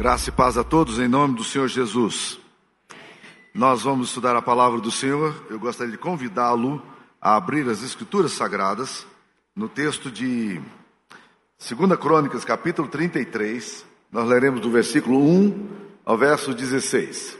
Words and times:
Graça 0.00 0.30
e 0.30 0.32
paz 0.32 0.56
a 0.56 0.64
todos 0.64 0.98
em 0.98 1.06
nome 1.06 1.34
do 1.34 1.44
Senhor 1.44 1.68
Jesus. 1.68 2.38
Nós 3.52 3.82
vamos 3.82 4.08
estudar 4.08 4.34
a 4.34 4.40
palavra 4.40 4.80
do 4.80 4.90
Senhor. 4.90 5.44
Eu 5.50 5.60
gostaria 5.60 5.92
de 5.92 5.98
convidá-lo 5.98 6.82
a 7.20 7.36
abrir 7.36 7.68
as 7.68 7.82
Escrituras 7.82 8.32
Sagradas 8.32 9.06
no 9.54 9.68
texto 9.68 10.10
de 10.10 10.58
2 11.68 12.00
Crônicas, 12.00 12.46
capítulo 12.46 12.88
33. 12.88 13.84
Nós 14.10 14.26
leremos 14.26 14.62
do 14.62 14.70
versículo 14.70 15.20
1 15.20 15.68
ao 16.06 16.16
verso 16.16 16.54
16. 16.54 17.36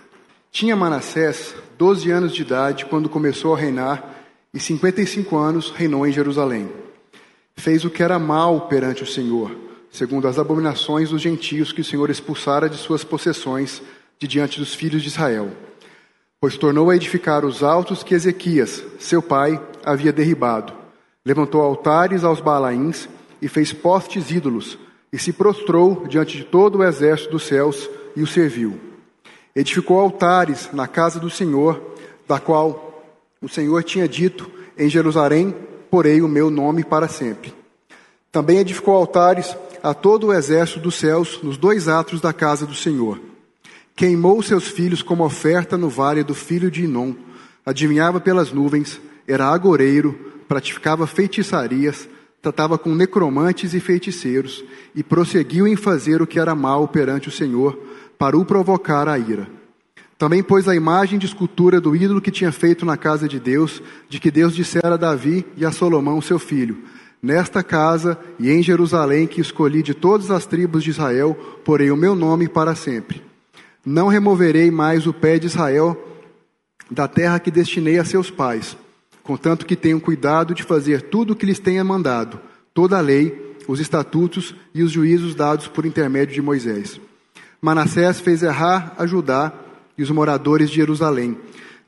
Tinha 0.52 0.76
Manassés 0.76 1.54
12 1.78 2.10
anos 2.10 2.34
de 2.34 2.42
idade 2.42 2.84
quando 2.84 3.08
começou 3.08 3.54
a 3.54 3.58
reinar, 3.58 4.04
e 4.52 4.60
55 4.60 5.34
anos 5.34 5.70
reinou 5.70 6.06
em 6.06 6.12
Jerusalém. 6.12 6.70
Fez 7.56 7.86
o 7.86 7.90
que 7.90 8.02
era 8.02 8.18
mal 8.18 8.68
perante 8.68 9.02
o 9.02 9.06
Senhor, 9.06 9.50
segundo 9.90 10.28
as 10.28 10.38
abominações 10.38 11.10
dos 11.10 11.20
gentios 11.20 11.72
que 11.72 11.80
o 11.80 11.84
Senhor 11.84 12.10
expulsara 12.10 12.68
de 12.68 12.76
suas 12.76 13.04
possessões 13.04 13.82
de 14.18 14.28
diante 14.28 14.58
dos 14.58 14.74
filhos 14.74 15.02
de 15.02 15.08
Israel. 15.08 15.50
Pois 16.40 16.56
tornou 16.56 16.90
a 16.90 16.96
edificar 16.96 17.44
os 17.44 17.62
altos 17.62 18.02
que 18.02 18.14
Ezequias, 18.14 18.82
seu 18.98 19.20
pai, 19.20 19.60
havia 19.84 20.12
derribado. 20.12 20.72
Levantou 21.24 21.60
altares 21.60 22.24
aos 22.24 22.40
Baalaíns 22.40 23.08
e 23.42 23.48
fez 23.48 23.72
postes 23.72 24.30
ídolos, 24.30 24.78
e 25.12 25.18
se 25.18 25.32
prostrou 25.32 26.06
diante 26.06 26.36
de 26.36 26.44
todo 26.44 26.78
o 26.78 26.84
exército 26.84 27.32
dos 27.32 27.42
céus 27.42 27.90
e 28.14 28.22
o 28.22 28.26
serviu. 28.26 28.78
Edificou 29.54 29.98
altares 29.98 30.70
na 30.72 30.86
casa 30.86 31.18
do 31.18 31.28
Senhor, 31.28 31.94
da 32.28 32.38
qual 32.38 33.02
o 33.42 33.48
Senhor 33.48 33.82
tinha 33.82 34.06
dito: 34.06 34.50
Em 34.78 34.88
Jerusalém 34.88 35.54
porei 35.90 36.22
o 36.22 36.28
meu 36.28 36.48
nome 36.48 36.84
para 36.84 37.08
sempre. 37.08 37.52
Também 38.30 38.58
edificou 38.58 38.94
altares 38.94 39.56
a 39.82 39.94
todo 39.94 40.28
o 40.28 40.32
exército 40.32 40.80
dos 40.80 40.94
céus 40.94 41.40
nos 41.42 41.56
dois 41.56 41.88
atos 41.88 42.20
da 42.20 42.32
casa 42.32 42.66
do 42.66 42.74
Senhor. 42.74 43.20
Queimou 43.94 44.42
seus 44.42 44.68
filhos 44.68 45.02
como 45.02 45.24
oferta 45.24 45.76
no 45.76 45.88
vale 45.88 46.24
do 46.24 46.34
filho 46.34 46.70
de 46.70 46.84
Inom. 46.84 47.14
Adivinhava 47.64 48.20
pelas 48.20 48.52
nuvens, 48.52 49.00
era 49.26 49.46
agoreiro, 49.46 50.18
praticava 50.48 51.06
feitiçarias, 51.06 52.08
tratava 52.40 52.78
com 52.78 52.94
necromantes 52.94 53.74
e 53.74 53.80
feiticeiros, 53.80 54.64
e 54.94 55.02
prosseguiu 55.02 55.66
em 55.68 55.76
fazer 55.76 56.22
o 56.22 56.26
que 56.26 56.38
era 56.38 56.54
mal 56.54 56.88
perante 56.88 57.28
o 57.28 57.32
Senhor, 57.32 57.78
para 58.18 58.36
o 58.36 58.44
provocar 58.44 59.08
a 59.08 59.18
ira. 59.18 59.48
Também 60.16 60.42
pôs 60.42 60.68
a 60.68 60.74
imagem 60.74 61.18
de 61.18 61.26
escultura 61.26 61.80
do 61.80 61.96
ídolo 61.96 62.20
que 62.20 62.30
tinha 62.30 62.52
feito 62.52 62.84
na 62.84 62.96
casa 62.96 63.26
de 63.28 63.40
Deus, 63.40 63.82
de 64.08 64.20
que 64.20 64.30
Deus 64.30 64.54
dissera 64.54 64.94
a 64.94 64.96
Davi 64.98 65.46
e 65.56 65.64
a 65.64 65.72
Salomão, 65.72 66.20
seu 66.20 66.38
filho: 66.38 66.76
Nesta 67.22 67.62
casa 67.62 68.18
e 68.38 68.50
em 68.50 68.62
Jerusalém, 68.62 69.26
que 69.26 69.40
escolhi 69.40 69.82
de 69.82 69.92
todas 69.92 70.30
as 70.30 70.46
tribos 70.46 70.82
de 70.82 70.90
Israel, 70.90 71.34
porei 71.64 71.90
o 71.90 71.96
meu 71.96 72.14
nome 72.14 72.48
para 72.48 72.74
sempre. 72.74 73.22
Não 73.84 74.08
removerei 74.08 74.70
mais 74.70 75.06
o 75.06 75.12
pé 75.12 75.38
de 75.38 75.46
Israel 75.46 75.96
da 76.90 77.06
terra 77.06 77.38
que 77.38 77.50
destinei 77.50 77.98
a 77.98 78.04
seus 78.04 78.30
pais, 78.30 78.76
contanto 79.22 79.66
que 79.66 79.76
tenham 79.76 80.00
cuidado 80.00 80.54
de 80.54 80.62
fazer 80.62 81.02
tudo 81.02 81.32
o 81.32 81.36
que 81.36 81.46
lhes 81.46 81.58
tenha 81.58 81.84
mandado, 81.84 82.40
toda 82.74 82.98
a 82.98 83.00
lei, 83.00 83.56
os 83.68 83.80
estatutos 83.80 84.54
e 84.74 84.82
os 84.82 84.90
juízos 84.90 85.34
dados 85.34 85.68
por 85.68 85.86
intermédio 85.86 86.34
de 86.34 86.42
Moisés. 86.42 87.00
Manassés 87.60 88.18
fez 88.18 88.42
errar 88.42 88.94
a 88.98 89.06
Judá 89.06 89.52
e 89.96 90.02
os 90.02 90.10
moradores 90.10 90.70
de 90.70 90.76
Jerusalém, 90.76 91.36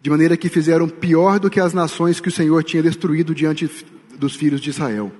de 0.00 0.10
maneira 0.10 0.36
que 0.36 0.48
fizeram 0.48 0.88
pior 0.88 1.38
do 1.38 1.48
que 1.48 1.58
as 1.58 1.72
nações 1.72 2.20
que 2.20 2.28
o 2.28 2.32
Senhor 2.32 2.62
tinha 2.62 2.82
destruído 2.82 3.34
diante 3.34 3.70
dos 4.18 4.36
filhos 4.36 4.60
de 4.60 4.70
Israel. 4.70 5.10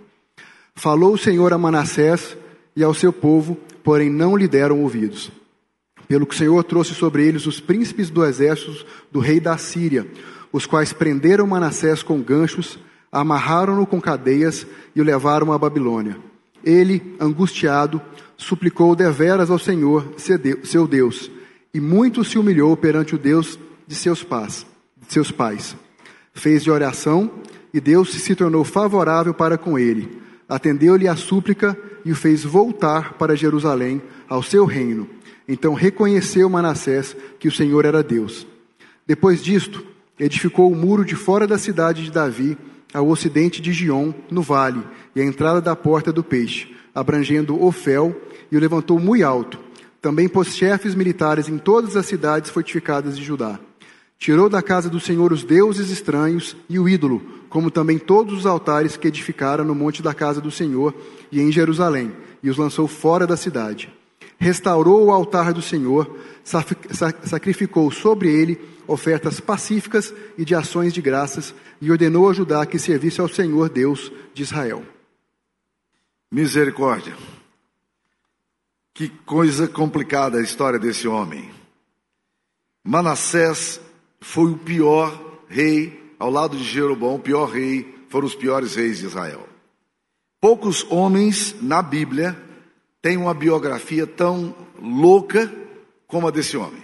Falou 0.75 1.15
o 1.15 1.19
Senhor 1.19 1.53
a 1.53 1.59
Manassés 1.59 2.37
e 2.75 2.83
ao 2.83 2.95
seu 2.95 3.13
povo, 3.13 3.57
porém 3.85 4.11
não 4.11 4.37
lhe 4.37 4.49
deram 4.49 4.81
ouvidos. 4.83 5.31
Pelo 6.09 6.27
que 6.27 6.35
o 6.35 6.39
Senhor 6.39 6.63
trouxe 6.65 6.95
sobre 6.95 7.27
eles 7.27 7.47
os 7.47 7.61
príncipes 7.61 8.11
do 8.11 8.25
exército 8.25 8.85
do 9.11 9.21
rei 9.21 9.39
da 9.41 9.57
Síria, 9.57 10.07
os 10.53 10.67
quais 10.67 10.93
prenderam 10.93 11.47
Manassés 11.47 12.03
com 12.03 12.21
ganchos, 12.21 12.79
amarraram-no 13.11 13.87
com 13.87 14.01
cadeias 14.01 14.67
e 14.95 15.01
o 15.01 15.05
levaram 15.05 15.53
à 15.53 15.59
Babilônia. 15.59 16.17
Ele, 16.65 17.17
angustiado, 17.21 18.01
suplicou 18.37 18.95
deveras 18.95 19.51
ao 19.51 19.59
Senhor, 19.59 20.15
seu 20.65 20.87
Deus, 20.87 21.31
e 21.73 21.81
muito 21.81 22.25
se 22.25 22.39
humilhou 22.39 22.77
perante 22.77 23.15
o 23.15 23.19
Deus 23.19 23.59
de 23.87 23.95
seus 23.95 24.23
pais. 24.23 24.67
De 24.97 25.13
seus 25.13 25.31
pais. 25.31 25.77
Fez 26.33 26.63
de 26.63 26.71
oração 26.71 27.31
e 27.73 27.81
Deus 27.81 28.13
se 28.13 28.35
tornou 28.35 28.65
favorável 28.65 29.35
para 29.35 29.57
com 29.59 29.79
ele. 29.79 30.22
Atendeu-lhe 30.53 31.09
a 31.09 31.17
súplica 31.17 31.75
e 32.05 32.13
o 32.13 32.15
fez 32.15 32.45
voltar 32.45 33.15
para 33.15 33.35
Jerusalém, 33.35 34.03
ao 34.29 34.43
seu 34.43 34.67
reino. 34.67 35.09
Então 35.49 35.73
reconheceu 35.73 36.47
Manassés 36.51 37.17
que 37.39 37.49
o 37.49 37.51
Senhor 37.51 37.87
era 37.87 38.03
Deus. 38.03 38.47
Depois 39.07 39.43
disto, 39.43 39.83
edificou 40.21 40.71
o 40.71 40.77
muro 40.77 41.07
de 41.07 41.17
fora 41.17 41.47
da 41.47 41.57
cidade 41.57 42.05
de 42.05 42.11
Davi, 42.11 42.59
ao 42.93 43.09
ocidente 43.09 43.63
de 43.63 43.73
Gion, 43.73 44.13
no 44.31 44.43
vale, 44.43 44.83
e 45.17 45.23
a 45.23 45.25
entrada 45.25 45.59
da 45.59 45.75
porta 45.75 46.13
do 46.13 46.23
peixe, 46.23 46.77
abrangendo 46.95 47.59
Ofel, 47.65 48.15
e 48.51 48.55
o 48.55 48.61
levantou 48.61 48.99
muito 49.01 49.25
alto. 49.25 49.59
Também 50.03 50.29
pôs 50.29 50.55
chefes 50.55 50.95
militares 50.95 51.49
em 51.49 51.57
todas 51.57 51.97
as 51.97 52.05
cidades 52.05 52.51
fortificadas 52.51 53.17
de 53.17 53.25
Judá. 53.25 53.59
Tirou 54.23 54.49
da 54.49 54.63
casa 54.63 54.89
do 54.89 55.01
Senhor 55.01 55.33
os 55.33 55.43
deuses 55.43 55.91
estranhos 55.91 56.57
e 56.69 56.79
o 56.79 56.89
ídolo, 56.89 57.21
como 57.49 57.73
também 57.73 57.99
todos 57.99 58.33
os 58.39 58.47
altares 58.47 58.97
que 58.97 59.09
edificara 59.09 59.65
no 59.65 59.75
monte 59.75 60.01
da 60.01 60.15
casa 60.15 60.41
do 60.41 60.49
Senhor 60.49 60.95
e 61.33 61.41
em 61.41 61.51
Jerusalém, 61.51 62.15
e 62.41 62.49
os 62.49 62.57
lançou 62.57 62.87
fora 62.87 63.27
da 63.27 63.37
cidade. 63.37 63.93
Restaurou 64.39 65.07
o 65.07 65.11
altar 65.11 65.53
do 65.53 65.61
Senhor, 65.61 66.17
sacrificou 67.25 67.91
sobre 67.91 68.33
ele 68.33 68.61
ofertas 68.87 69.41
pacíficas 69.41 70.15
e 70.39 70.45
de 70.45 70.55
ações 70.55 70.93
de 70.93 71.03
graças, 71.03 71.53
e 71.81 71.91
ordenou 71.91 72.31
a 72.31 72.33
Judá 72.33 72.65
que 72.65 72.79
servisse 72.79 73.21
ao 73.21 73.29
Senhor 73.29 73.69
Deus 73.69 74.13
de 74.33 74.45
Israel. 74.45 74.85
Misericórdia. 76.31 77.17
Que 78.95 79.09
coisa 79.09 79.67
complicada 79.67 80.39
a 80.39 80.43
história 80.43 80.79
desse 80.79 81.09
homem. 81.09 81.51
Manassés 82.85 83.81
foi 84.23 84.53
o 84.53 84.57
pior 84.57 85.43
rei, 85.49 86.15
ao 86.19 86.31
lado 86.31 86.57
de 86.57 86.63
Jeroboão, 86.63 87.17
o 87.17 87.21
pior 87.21 87.47
rei, 87.47 87.93
foram 88.09 88.27
os 88.27 88.35
piores 88.35 88.77
reis 88.77 88.99
de 88.99 89.07
Israel. 89.07 89.49
Poucos 90.41 90.87
homens 90.89 91.57
na 91.61 91.83
Bíblia 91.83 92.41
têm 93.03 93.17
uma 93.17 93.35
biografia 93.35 94.07
tão 94.07 94.55
louca 94.81 95.53
como 96.07 96.29
a 96.29 96.31
desse 96.31 96.57
homem. 96.57 96.83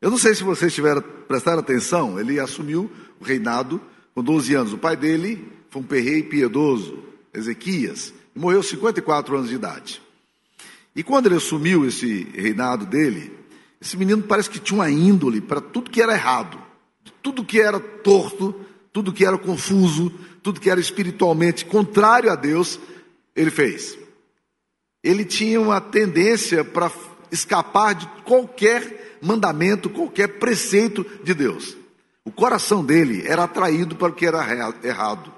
Eu 0.00 0.10
não 0.10 0.18
sei 0.18 0.34
se 0.34 0.42
vocês 0.42 0.74
tiveram 0.74 1.02
prestado 1.02 1.58
atenção, 1.58 2.18
ele 2.18 2.40
assumiu 2.40 2.90
o 3.20 3.24
reinado 3.24 3.80
com 4.14 4.22
12 4.22 4.54
anos. 4.54 4.72
O 4.72 4.78
pai 4.78 4.96
dele 4.96 5.46
foi 5.70 5.82
um 5.82 5.86
rei 5.86 6.22
piedoso, 6.22 6.98
Ezequias, 7.32 8.12
morreu 8.34 8.62
54 8.62 9.36
anos 9.36 9.48
de 9.50 9.56
idade. 9.56 10.02
E 10.96 11.02
quando 11.02 11.26
ele 11.26 11.36
assumiu 11.36 11.86
esse 11.86 12.24
reinado 12.34 12.86
dele, 12.86 13.32
esse 13.84 13.98
menino 13.98 14.22
parece 14.22 14.48
que 14.48 14.58
tinha 14.58 14.80
uma 14.80 14.90
índole 14.90 15.42
para 15.42 15.60
tudo 15.60 15.90
que 15.90 16.00
era 16.00 16.14
errado, 16.14 16.58
tudo 17.22 17.44
que 17.44 17.60
era 17.60 17.78
torto, 17.78 18.54
tudo 18.90 19.12
que 19.12 19.26
era 19.26 19.36
confuso, 19.36 20.10
tudo 20.42 20.58
que 20.58 20.70
era 20.70 20.80
espiritualmente 20.80 21.66
contrário 21.66 22.32
a 22.32 22.34
Deus, 22.34 22.80
ele 23.36 23.50
fez. 23.50 23.98
Ele 25.02 25.22
tinha 25.22 25.60
uma 25.60 25.82
tendência 25.82 26.64
para 26.64 26.90
escapar 27.30 27.94
de 27.94 28.06
qualquer 28.24 29.18
mandamento, 29.20 29.90
qualquer 29.90 30.38
preceito 30.38 31.04
de 31.22 31.34
Deus. 31.34 31.76
O 32.24 32.30
coração 32.30 32.82
dele 32.82 33.22
era 33.26 33.44
atraído 33.44 33.96
para 33.96 34.12
o 34.12 34.14
que 34.14 34.24
era 34.24 34.38
errado. 34.82 35.30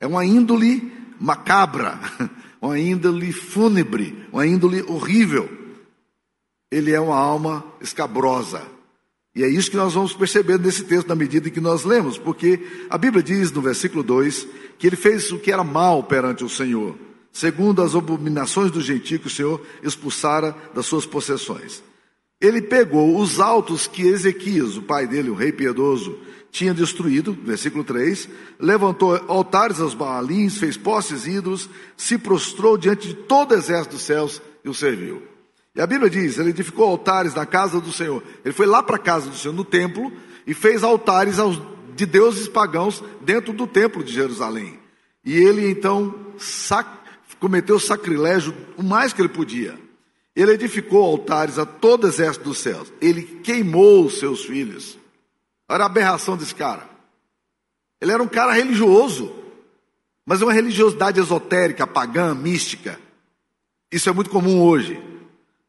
É 0.00 0.08
uma 0.08 0.24
índole 0.24 0.92
macabra, 1.20 2.00
uma 2.60 2.76
índole 2.80 3.30
fúnebre, 3.30 4.26
uma 4.32 4.44
índole 4.44 4.82
horrível. 4.82 5.65
Ele 6.70 6.92
é 6.92 7.00
uma 7.00 7.16
alma 7.16 7.64
escabrosa. 7.80 8.62
E 9.34 9.44
é 9.44 9.48
isso 9.48 9.70
que 9.70 9.76
nós 9.76 9.92
vamos 9.92 10.14
perceber 10.14 10.58
nesse 10.58 10.84
texto 10.84 11.08
na 11.08 11.14
medida 11.14 11.50
que 11.50 11.60
nós 11.60 11.84
lemos, 11.84 12.16
porque 12.16 12.58
a 12.88 12.96
Bíblia 12.96 13.22
diz 13.22 13.52
no 13.52 13.60
versículo 13.60 14.02
2 14.02 14.48
que 14.78 14.86
ele 14.86 14.96
fez 14.96 15.30
o 15.30 15.38
que 15.38 15.52
era 15.52 15.62
mal 15.62 16.02
perante 16.02 16.42
o 16.42 16.48
Senhor, 16.48 16.96
segundo 17.30 17.82
as 17.82 17.94
abominações 17.94 18.70
do 18.70 18.80
gentio 18.80 19.20
que 19.20 19.26
o 19.26 19.30
Senhor 19.30 19.60
expulsara 19.82 20.56
das 20.74 20.86
suas 20.86 21.04
possessões. 21.04 21.84
Ele 22.40 22.62
pegou 22.62 23.18
os 23.20 23.38
altos 23.38 23.86
que 23.86 24.06
Ezequias, 24.06 24.76
o 24.76 24.82
pai 24.82 25.06
dele, 25.06 25.28
o 25.28 25.34
rei 25.34 25.52
piedoso, 25.52 26.18
tinha 26.50 26.72
destruído, 26.72 27.36
versículo 27.44 27.84
3, 27.84 28.28
levantou 28.58 29.14
altares 29.28 29.80
aos 29.80 29.92
Baalins, 29.92 30.56
fez 30.56 30.78
postes 30.78 31.26
ídolos, 31.26 31.68
se 31.94 32.16
prostrou 32.16 32.78
diante 32.78 33.08
de 33.08 33.14
todo 33.14 33.52
o 33.52 33.54
exército 33.54 33.96
dos 33.96 34.04
céus 34.04 34.40
e 34.64 34.68
o 34.70 34.74
serviu. 34.74 35.35
E 35.76 35.80
a 35.80 35.86
Bíblia 35.86 36.08
diz, 36.08 36.38
ele 36.38 36.50
edificou 36.50 36.88
altares 36.88 37.34
na 37.34 37.44
casa 37.44 37.78
do 37.78 37.92
Senhor. 37.92 38.22
Ele 38.42 38.54
foi 38.54 38.64
lá 38.64 38.82
para 38.82 38.96
a 38.96 38.98
casa 38.98 39.28
do 39.28 39.36
Senhor, 39.36 39.52
no 39.52 39.62
templo, 39.62 40.10
e 40.46 40.54
fez 40.54 40.82
altares 40.82 41.38
aos, 41.38 41.60
de 41.94 42.06
deuses 42.06 42.48
pagãos 42.48 43.04
dentro 43.20 43.52
do 43.52 43.66
templo 43.66 44.02
de 44.02 44.10
Jerusalém. 44.10 44.78
E 45.22 45.36
ele 45.36 45.68
então 45.68 46.14
sac, 46.38 46.88
cometeu 47.38 47.78
sacrilégio 47.78 48.54
o 48.78 48.82
mais 48.82 49.12
que 49.12 49.20
ele 49.20 49.28
podia. 49.28 49.78
Ele 50.34 50.52
edificou 50.52 51.04
altares 51.04 51.58
a 51.58 51.66
todo 51.66 52.04
o 52.04 52.08
exército 52.08 52.46
dos 52.46 52.58
céus. 52.58 52.90
Ele 52.98 53.22
queimou 53.22 54.06
os 54.06 54.18
seus 54.18 54.46
filhos. 54.46 54.98
Olha 55.68 55.82
a 55.82 55.86
aberração 55.86 56.38
desse 56.38 56.54
cara. 56.54 56.88
Ele 58.00 58.12
era 58.12 58.22
um 58.22 58.28
cara 58.28 58.52
religioso, 58.52 59.30
mas 60.24 60.40
uma 60.40 60.54
religiosidade 60.54 61.20
esotérica, 61.20 61.86
pagã, 61.86 62.34
mística. 62.34 62.98
Isso 63.92 64.08
é 64.08 64.12
muito 64.12 64.30
comum 64.30 64.62
hoje. 64.62 65.15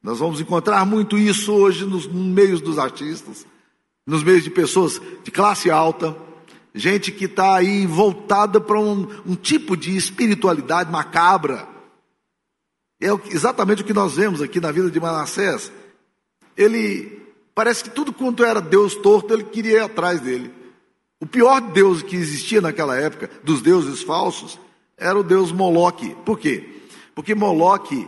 Nós 0.08 0.20
vamos 0.20 0.40
encontrar 0.40 0.86
muito 0.86 1.18
isso 1.18 1.52
hoje 1.52 1.84
nos 1.84 2.08
meios 2.08 2.62
dos 2.62 2.80
artistas, 2.80 3.46
nos 4.06 4.24
meios 4.24 4.42
de 4.42 4.50
pessoas 4.50 5.02
de 5.22 5.30
classe 5.30 5.70
alta, 5.70 6.16
gente 6.74 7.12
que 7.12 7.26
está 7.26 7.58
aí 7.58 7.86
voltada 7.86 8.62
para 8.62 8.80
um, 8.80 9.06
um, 9.26 9.36
tipo 9.36 9.76
de 9.76 9.98
espiritualidade 9.98 10.90
macabra. 10.90 11.68
É 13.02 13.08
exatamente 13.32 13.82
o 13.82 13.86
que 13.86 13.92
nós 13.92 14.16
vemos 14.16 14.42
aqui 14.42 14.62
na 14.62 14.72
vida 14.72 14.90
de 14.90 14.98
Manassés. 14.98 15.74
Ele 16.56 17.22
parece 17.54 17.84
que 17.84 17.90
tudo 17.90 18.14
quanto 18.14 18.46
era 18.46 18.62
Deus 18.62 18.96
torto, 18.96 19.34
ele 19.34 19.44
queria 19.44 19.80
ir 19.80 19.82
atrás 19.82 20.22
dele. 20.22 20.54
O 21.20 21.26
pior 21.26 21.60
Deus 21.60 22.02
que 22.02 22.16
existia 22.16 22.62
naquela 22.62 22.96
época, 22.96 23.30
dos 23.44 23.62
deuses 23.62 24.04
falsos, 24.04 24.58
era 24.96 25.20
o 25.20 25.24
Deus 25.24 25.52
Moloque. 25.52 26.16
Por 26.24 26.40
quê? 26.40 26.82
Porque 27.14 27.36
Moloque 27.36 28.08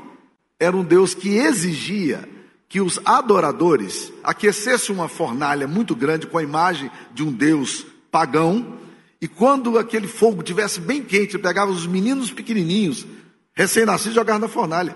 era 0.60 0.76
um 0.76 0.84
Deus 0.84 1.16
que 1.16 1.38
exigia 1.38 2.28
que 2.68 2.82
os 2.82 3.00
adoradores 3.04 4.14
aquecessem 4.24 4.94
uma 4.94 5.08
fornalha 5.08 5.68
muito 5.68 5.96
grande 5.96 6.28
com 6.28 6.38
a 6.38 6.44
imagem 6.44 6.92
de 7.14 7.24
um 7.24 7.32
Deus 7.32 7.86
pagão, 8.12 8.78
e 9.22 9.28
quando 9.28 9.78
aquele 9.78 10.08
fogo 10.08 10.44
tivesse 10.44 10.80
bem 10.80 11.04
quente, 11.04 11.38
pegava 11.38 11.72
os 11.72 11.88
meninos 11.88 12.32
pequenininhos, 12.32 13.06
recém-nascidos, 13.54 14.14
e 14.14 14.16
jogava 14.16 14.40
na 14.40 14.48
fornalha. 14.48 14.96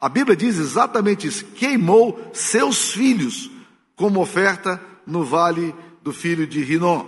A 0.00 0.08
Bíblia 0.08 0.36
diz 0.36 0.58
exatamente 0.58 1.26
isso: 1.26 1.44
queimou 1.46 2.30
seus 2.32 2.92
filhos 2.92 3.50
como 3.96 4.20
oferta 4.20 4.80
no 5.06 5.24
vale 5.24 5.74
do 6.02 6.12
filho 6.12 6.46
de 6.46 6.62
Rinom. 6.62 7.04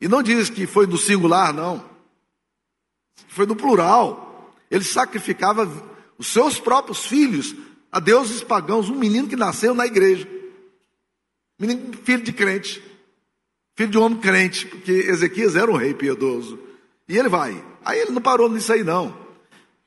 E 0.00 0.08
não 0.08 0.22
diz 0.22 0.50
que 0.50 0.66
foi 0.66 0.86
no 0.86 0.98
singular, 0.98 1.52
não. 1.52 1.82
Foi 3.28 3.46
no 3.46 3.56
plural. 3.56 4.52
Ele 4.70 4.84
sacrificava 4.84 5.66
os 6.18 6.26
seus 6.26 6.58
próprios 6.58 7.06
filhos 7.06 7.54
a 7.90 8.00
deuses 8.00 8.42
pagãos, 8.42 8.90
um 8.90 8.94
menino 8.94 9.28
que 9.28 9.36
nasceu 9.36 9.74
na 9.74 9.86
igreja. 9.86 10.28
Menino, 11.58 11.92
filho 12.04 12.22
de 12.22 12.32
crente. 12.32 12.82
Filho 13.74 13.90
de 13.90 13.98
homem 13.98 14.18
crente, 14.18 14.66
porque 14.66 14.92
Ezequias 14.92 15.56
era 15.56 15.70
um 15.70 15.76
rei 15.76 15.94
piedoso. 15.94 16.58
E 17.08 17.16
ele 17.16 17.28
vai. 17.28 17.64
Aí 17.84 18.00
ele 18.00 18.10
não 18.10 18.20
parou 18.20 18.48
nisso 18.48 18.72
aí, 18.72 18.84
não. 18.84 19.16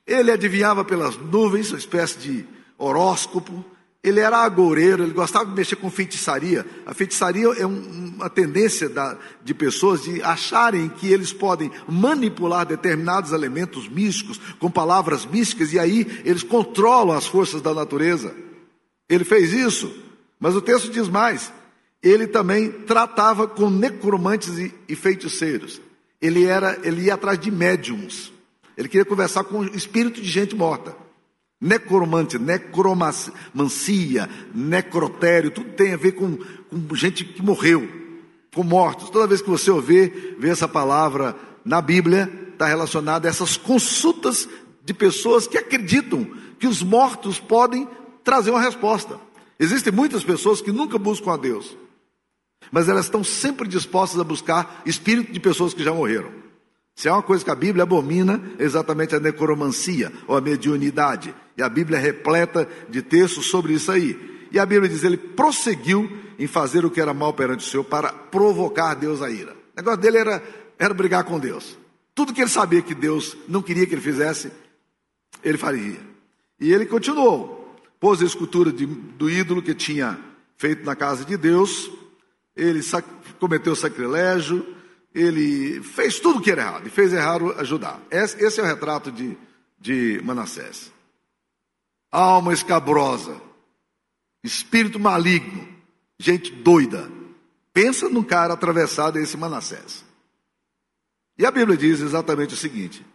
Ele 0.08 0.32
adivinhava 0.32 0.84
pelas 0.84 1.16
nuvens, 1.18 1.72
uma 1.72 1.78
espécie 1.78 2.18
de 2.18 2.46
horóscopo. 2.78 3.64
Ele 4.04 4.20
era 4.20 4.40
agoureiro, 4.40 5.04
ele 5.04 5.14
gostava 5.14 5.46
de 5.46 5.54
mexer 5.54 5.76
com 5.76 5.90
feitiçaria. 5.92 6.66
A 6.88 6.94
feitiçaria 6.94 7.48
é 7.50 7.66
um, 7.68 8.14
uma 8.16 8.30
tendência 8.30 8.90
da, 8.90 9.16
de 9.44 9.54
pessoas 9.54 10.02
de 10.02 10.24
acharem 10.24 10.90
que 10.90 11.08
eles 11.12 11.32
podem 11.32 11.72
manipular 11.88 12.66
determinados 12.66 13.32
elementos 13.32 13.88
místicos 13.88 14.40
com 14.60 14.72
palavras 14.72 15.24
místicas 15.26 15.72
e 15.72 15.78
aí 15.78 16.22
eles 16.26 16.42
controlam 16.42 17.16
as 17.16 17.28
forças 17.28 17.62
da 17.62 17.76
natureza. 17.76 18.34
Ele 19.08 19.24
fez 19.24 19.54
isso, 19.54 19.94
mas 20.40 20.56
o 20.56 20.62
texto 20.62 20.90
diz 20.90 21.08
mais. 21.08 21.54
Ele 22.02 22.26
também 22.26 22.72
tratava 22.72 23.48
com 23.48 23.70
necromantes 23.70 24.58
e, 24.58 24.74
e 24.90 24.96
feiticeiros. 24.96 25.80
Ele 26.20 26.46
era, 26.46 26.80
ele 26.84 27.04
ia 27.04 27.14
atrás 27.14 27.38
de 27.38 27.52
médiums. 27.52 28.34
Ele 28.76 28.88
queria 28.88 29.06
conversar 29.06 29.44
com 29.44 29.60
o 29.60 29.76
espírito 29.76 30.20
de 30.20 30.28
gente 30.28 30.56
morta. 30.56 30.96
Necromante, 31.62 32.40
necromancia, 32.40 34.28
necrotério, 34.54 35.52
tudo 35.52 35.70
tem 35.74 35.94
a 35.94 35.98
ver 35.98 36.14
com, 36.14 36.36
com 36.36 36.96
gente 36.96 37.24
que 37.24 37.42
morreu, 37.42 37.88
com 38.54 38.64
mortos. 38.64 39.12
Toda 39.12 39.28
vez 39.28 39.44
que 39.44 39.50
você 39.50 39.70
ouvir, 39.70 40.38
ver 40.40 40.50
essa 40.50 40.68
palavra 40.68 41.36
na 41.64 41.80
Bíblia, 41.80 42.28
está 42.52 42.66
relacionada 42.66 43.28
a 43.28 43.30
essas 43.30 43.58
consultas 43.58 44.50
de 44.84 44.94
pessoas 44.94 45.46
que 45.46 45.58
acreditam 45.58 46.28
que 46.60 46.66
os 46.66 46.82
mortos 46.82 47.40
podem 47.40 47.88
trazer 48.24 48.50
uma 48.50 48.62
resposta. 48.62 49.20
Existem 49.60 49.94
muitas 49.94 50.24
pessoas 50.24 50.62
que 50.62 50.72
nunca 50.72 50.98
buscam 50.98 51.34
a 51.34 51.38
Deus, 51.38 51.78
mas 52.72 52.90
elas 52.90 53.06
estão 53.06 53.24
sempre 53.24 53.68
dispostas 53.68 54.20
a 54.20 54.24
buscar 54.24 54.82
espírito 54.86 55.32
de 55.32 55.40
pessoas 55.40 55.74
que 55.74 55.84
já 55.84 55.94
morreram. 55.94 56.41
Se 57.02 57.08
é 57.08 57.12
uma 57.12 57.24
coisa 57.24 57.44
que 57.44 57.50
a 57.50 57.56
Bíblia 57.56 57.82
abomina, 57.82 58.40
é 58.60 58.64
exatamente 58.64 59.16
a 59.16 59.20
necromancia 59.20 60.14
ou 60.28 60.38
a 60.38 60.40
mediunidade. 60.40 61.34
E 61.58 61.64
a 61.64 61.68
Bíblia 61.68 61.98
é 61.98 62.00
repleta 62.00 62.70
de 62.90 63.02
textos 63.02 63.48
sobre 63.48 63.74
isso 63.74 63.92
aí. 63.92 64.48
E 64.52 64.60
a 64.60 64.66
Bíblia 64.68 64.88
diz: 64.88 65.04
ele 65.04 65.18
prosseguiu 65.18 66.08
em 66.38 66.46
fazer 66.46 66.86
o 66.86 66.92
que 66.92 67.02
era 67.02 67.12
mal 67.12 67.34
perante 67.34 67.66
o 67.66 67.68
Senhor 67.68 67.84
para 67.86 68.14
provocar 68.14 68.94
Deus 68.94 69.20
a 69.24 69.32
ira. 69.32 69.54
O 69.54 69.78
negócio 69.78 70.00
dele 70.00 70.20
era, 70.20 70.44
era 70.78 70.94
brigar 70.94 71.24
com 71.24 71.40
Deus. 71.40 71.76
Tudo 72.14 72.36
que 72.36 72.42
ele 72.42 72.52
sabia 72.52 72.84
que 72.84 72.94
Deus 72.94 73.36
não 73.48 73.64
queria 73.64 73.88
que 73.88 73.96
ele 73.96 74.02
fizesse, 74.02 74.52
ele 75.44 75.58
faria. 75.58 75.98
E 76.60 76.72
ele 76.72 76.86
continuou. 76.86 77.80
Pôs 78.00 78.22
a 78.22 78.26
escultura 78.26 78.72
de, 78.72 78.86
do 78.86 79.28
ídolo 79.28 79.64
que 79.64 79.74
tinha 79.74 80.20
feito 80.56 80.86
na 80.86 80.96
casa 80.96 81.26
de 81.26 81.36
Deus. 81.36 81.90
Ele 82.56 82.84
sac, 82.84 83.08
cometeu 83.40 83.76
sacrilégio 83.76 84.80
ele 85.14 85.82
fez 85.84 86.20
tudo 86.20 86.40
o 86.40 86.42
que 86.42 86.52
era 86.52 86.62
errado, 86.62 86.88
e 86.88 86.90
fez 86.90 87.14
errado 87.14 87.54
a 87.58 87.64
Judá. 87.64 88.00
Esse, 88.10 88.44
esse 88.44 88.60
é 88.60 88.64
o 88.64 88.66
retrato 88.66 89.12
de, 89.12 89.38
de 89.80 90.22
Manassés. 90.24 90.92
Alma 92.12 92.54
escabrosa, 92.54 93.40
espírito 94.44 95.00
maligno, 95.00 95.68
gente 96.18 96.52
doida. 96.52 97.10
Pensa 97.74 98.10
num 98.10 98.24
cara 98.24 98.54
atravessado 98.54 99.18
esse 99.18 99.38
Manassés. 99.38 100.04
E 101.38 101.46
a 101.46 101.52
Bíblia 101.52 101.78
diz 101.78 102.02
exatamente 102.02 102.54
o 102.54 102.58
seguinte: 102.58 103.06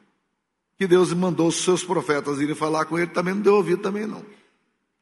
que 0.79 0.87
Deus 0.87 1.13
mandou 1.13 1.49
os 1.49 1.63
seus 1.63 1.85
profetas 1.85 2.41
irem 2.41 2.55
falar 2.55 2.85
com 2.87 2.99
ele, 2.99 3.09
também 3.09 3.35
não 3.35 3.43
deu 3.43 3.55
ouvido, 3.55 3.83
também 3.83 4.07
não. 4.07 4.25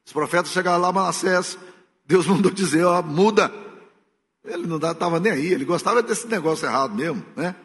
Os 0.05 0.13
profetas 0.13 0.51
chegaram 0.51 0.81
lá, 0.81 0.91
Manassés, 0.91 1.57
Deus 2.05 2.27
mandou 2.27 2.51
dizer: 2.51 2.85
ó, 2.85 3.01
muda, 3.01 3.51
ele 4.45 4.67
não 4.67 4.77
estava 4.77 5.19
nem 5.19 5.31
aí, 5.31 5.47
ele 5.53 5.65
gostava 5.65 6.01
desse 6.01 6.27
negócio 6.27 6.67
errado 6.67 6.95
mesmo, 6.95 7.23
né? 7.35 7.55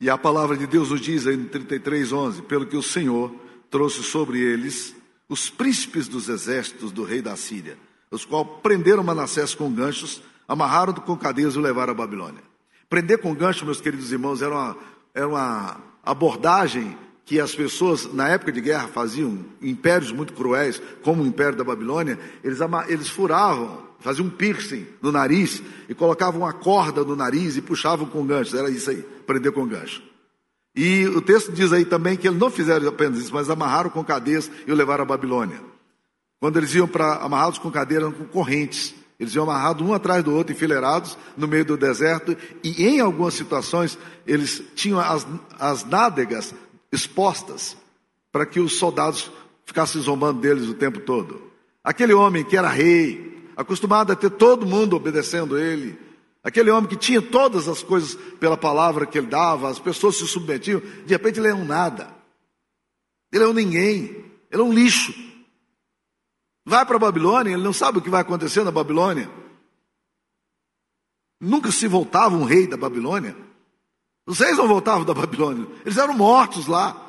E 0.00 0.10
a 0.10 0.18
palavra 0.18 0.56
de 0.56 0.66
Deus 0.66 0.90
nos 0.90 1.00
diz 1.00 1.26
em 1.26 1.44
33, 1.44 2.12
11: 2.12 2.42
pelo 2.42 2.66
que 2.66 2.76
o 2.76 2.82
Senhor 2.82 3.34
trouxe 3.70 4.02
sobre 4.02 4.40
eles 4.40 4.94
os 5.28 5.50
príncipes 5.50 6.06
dos 6.06 6.28
exércitos 6.28 6.92
do 6.92 7.02
rei 7.02 7.20
da 7.20 7.36
Síria, 7.36 7.76
os 8.10 8.24
quais 8.24 8.46
prenderam 8.62 9.02
Manassés 9.02 9.54
com 9.54 9.72
ganchos, 9.72 10.22
amarraram 10.46 10.94
com 10.94 11.16
cadeias 11.16 11.54
e 11.54 11.58
o 11.58 11.60
levaram 11.60 11.92
à 11.92 11.96
Babilônia. 11.96 12.42
Prender 12.88 13.18
com 13.18 13.34
gancho, 13.34 13.64
meus 13.64 13.80
queridos 13.80 14.12
irmãos, 14.12 14.42
era 14.42 14.54
uma, 14.54 14.76
era 15.14 15.28
uma 15.28 15.80
abordagem 16.04 16.96
que 17.24 17.40
as 17.40 17.52
pessoas 17.54 18.12
na 18.12 18.28
época 18.28 18.52
de 18.52 18.60
guerra 18.60 18.86
faziam, 18.86 19.44
impérios 19.60 20.12
muito 20.12 20.32
cruéis, 20.32 20.80
como 21.02 21.24
o 21.24 21.26
império 21.26 21.58
da 21.58 21.64
Babilônia, 21.64 22.18
eles, 22.44 22.60
eles 22.88 23.08
furavam 23.08 23.84
faziam 24.00 24.26
um 24.26 24.30
piercing 24.30 24.86
no 25.02 25.10
nariz 25.10 25.62
e 25.88 25.94
colocavam 25.94 26.42
uma 26.42 26.52
corda 26.52 27.04
no 27.04 27.16
nariz 27.16 27.56
e 27.56 27.62
puxavam 27.62 28.06
com 28.06 28.26
gancho. 28.26 28.56
Era 28.56 28.70
isso 28.70 28.90
aí, 28.90 29.02
prender 29.26 29.52
com 29.52 29.66
gancho. 29.66 30.02
E 30.74 31.06
o 31.06 31.22
texto 31.22 31.50
diz 31.50 31.72
aí 31.72 31.84
também 31.84 32.16
que 32.16 32.28
eles 32.28 32.38
não 32.38 32.50
fizeram 32.50 32.86
apenas 32.86 33.18
isso, 33.18 33.32
mas 33.32 33.48
amarraram 33.48 33.88
com 33.88 34.04
cadeias 34.04 34.50
e 34.66 34.70
o 34.70 34.74
levaram 34.74 35.04
à 35.04 35.06
Babilônia. 35.06 35.60
Quando 36.38 36.58
eles 36.58 36.74
iam 36.74 36.86
para 36.86 37.14
amarrados 37.16 37.58
com 37.58 37.70
cadeiras, 37.70 38.12
com 38.14 38.26
correntes. 38.26 38.94
Eles 39.18 39.34
iam 39.34 39.44
amarrados 39.44 39.86
um 39.86 39.94
atrás 39.94 40.22
do 40.22 40.34
outro, 40.34 40.52
enfileirados, 40.52 41.16
no 41.34 41.48
meio 41.48 41.64
do 41.64 41.76
deserto, 41.78 42.36
e 42.62 42.84
em 42.84 43.00
algumas 43.00 43.32
situações 43.32 43.98
eles 44.26 44.62
tinham 44.74 45.00
as, 45.00 45.26
as 45.58 45.84
nádegas 45.86 46.54
expostas 46.92 47.74
para 48.30 48.44
que 48.44 48.60
os 48.60 48.76
soldados 48.78 49.30
ficassem 49.64 50.02
zombando 50.02 50.42
deles 50.42 50.68
o 50.68 50.74
tempo 50.74 51.00
todo. 51.00 51.50
Aquele 51.82 52.12
homem 52.12 52.44
que 52.44 52.56
era 52.56 52.68
rei, 52.68 53.35
acostumado 53.56 54.12
a 54.12 54.16
ter 54.16 54.30
todo 54.30 54.66
mundo 54.66 54.94
obedecendo 54.94 55.58
ele. 55.58 55.98
Aquele 56.44 56.70
homem 56.70 56.88
que 56.88 56.96
tinha 56.96 57.22
todas 57.22 57.66
as 57.66 57.82
coisas 57.82 58.14
pela 58.38 58.56
palavra 58.56 59.06
que 59.06 59.18
ele 59.18 59.26
dava, 59.26 59.68
as 59.68 59.80
pessoas 59.80 60.16
se 60.16 60.26
submetiam, 60.28 60.80
de 60.80 61.12
repente 61.12 61.40
ele 61.40 61.48
é 61.48 61.54
um 61.54 61.64
nada. 61.64 62.14
Ele 63.32 63.42
é 63.42 63.48
um 63.48 63.52
ninguém, 63.52 64.24
ele 64.50 64.62
é 64.62 64.64
um 64.64 64.72
lixo. 64.72 65.12
Vai 66.64 66.84
para 66.84 66.96
a 66.96 67.00
Babilônia, 67.00 67.52
ele 67.52 67.62
não 67.62 67.72
sabe 67.72 67.98
o 67.98 68.02
que 68.02 68.10
vai 68.10 68.20
acontecer 68.20 68.62
na 68.62 68.70
Babilônia. 68.70 69.28
Nunca 71.40 71.72
se 71.72 71.88
voltava 71.88 72.36
um 72.36 72.44
rei 72.44 72.66
da 72.66 72.76
Babilônia. 72.76 73.36
Os 74.26 74.40
reis 74.40 74.56
não 74.56 74.68
voltavam 74.68 75.04
da 75.04 75.14
Babilônia, 75.14 75.66
eles 75.84 75.98
eram 75.98 76.14
mortos 76.14 76.66
lá. 76.66 77.02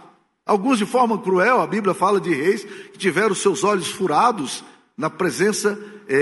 Alguns 0.45 0.77
de 0.77 0.85
forma 0.85 1.19
cruel, 1.21 1.59
a 1.59 1.67
Bíblia 1.67 1.93
fala 1.93 2.21
de 2.21 2.33
reis 2.33 2.63
que 2.63 2.97
tiveram 2.97 3.35
seus 3.35 3.63
olhos 3.63 3.91
furados 3.91 4.63
na 4.97 5.09
presença, 5.11 5.77
é, 6.07 6.15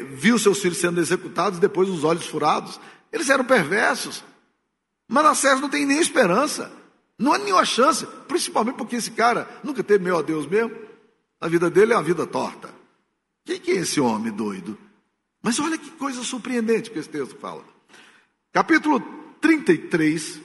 é, 0.00 0.04
viu 0.04 0.38
seus 0.38 0.58
filhos 0.60 0.78
sendo 0.78 1.00
executados, 1.00 1.58
depois 1.58 1.88
os 1.90 2.02
olhos 2.02 2.26
furados. 2.26 2.80
Eles 3.12 3.28
eram 3.28 3.44
perversos. 3.44 4.24
Manassés 5.06 5.60
não 5.60 5.68
tem 5.68 5.84
nem 5.84 6.00
esperança. 6.00 6.72
Não 7.18 7.32
há 7.32 7.38
nenhuma 7.38 7.64
chance, 7.64 8.06
principalmente 8.26 8.76
porque 8.76 8.96
esse 8.96 9.10
cara 9.10 9.48
nunca 9.62 9.84
teve 9.84 10.02
meu 10.02 10.18
a 10.18 10.22
Deus 10.22 10.46
mesmo. 10.46 10.74
A 11.40 11.48
vida 11.48 11.68
dele 11.68 11.92
é 11.92 11.96
uma 11.96 12.02
vida 12.02 12.26
torta. 12.26 12.74
Quem 13.44 13.60
que 13.60 13.70
é 13.70 13.76
esse 13.76 14.00
homem 14.00 14.32
doido? 14.32 14.76
Mas 15.42 15.60
olha 15.60 15.78
que 15.78 15.90
coisa 15.92 16.24
surpreendente 16.24 16.90
que 16.90 16.98
esse 16.98 17.08
texto 17.08 17.36
fala. 17.36 17.64
Capítulo 18.52 19.00
33, 19.40 20.40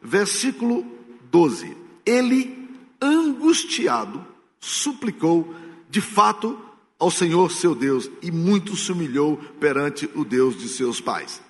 versículo 0.00 0.86
12. 1.30 1.76
Ele, 2.04 2.70
angustiado, 3.00 4.24
suplicou 4.60 5.54
de 5.90 6.00
fato 6.00 6.65
ao 6.98 7.10
Senhor 7.10 7.50
seu 7.50 7.74
Deus 7.74 8.10
e 8.22 8.30
muito 8.30 8.76
se 8.76 8.90
humilhou 8.90 9.36
perante 9.60 10.08
o 10.14 10.24
Deus 10.24 10.56
de 10.56 10.68
seus 10.68 11.00
pais. 11.00 11.42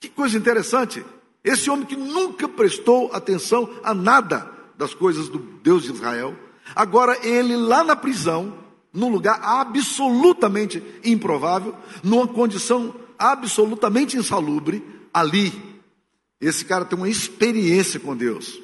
Que 0.00 0.08
coisa 0.08 0.36
interessante. 0.36 1.04
Esse 1.42 1.70
homem 1.70 1.86
que 1.86 1.96
nunca 1.96 2.48
prestou 2.48 3.10
atenção 3.12 3.70
a 3.82 3.94
nada 3.94 4.50
das 4.76 4.92
coisas 4.92 5.28
do 5.28 5.38
Deus 5.38 5.84
de 5.84 5.92
Israel, 5.92 6.36
agora 6.74 7.16
ele 7.26 7.56
lá 7.56 7.84
na 7.84 7.94
prisão, 7.94 8.58
num 8.92 9.08
lugar 9.08 9.40
absolutamente 9.42 10.82
improvável, 11.04 11.74
numa 12.02 12.26
condição 12.26 12.94
absolutamente 13.18 14.16
insalubre, 14.16 14.84
ali, 15.14 15.52
esse 16.40 16.64
cara 16.64 16.84
tem 16.84 16.98
uma 16.98 17.08
experiência 17.08 17.98
com 17.98 18.16
Deus. 18.16 18.60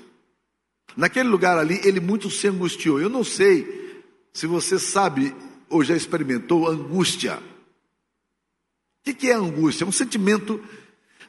Naquele 0.96 1.28
lugar 1.28 1.56
ali, 1.56 1.80
ele 1.84 2.00
muito 2.00 2.28
se 2.28 2.48
angustiou. 2.48 3.00
Eu 3.00 3.08
não 3.08 3.24
sei 3.24 4.02
se 4.32 4.46
você 4.46 4.78
sabe 4.78 5.34
ou 5.72 5.82
já 5.82 5.96
experimentou 5.96 6.68
angústia. 6.68 7.42
O 9.06 9.14
que 9.14 9.28
é 9.28 9.34
angústia? 9.34 9.84
É 9.84 9.88
um 9.88 9.92
sentimento 9.92 10.62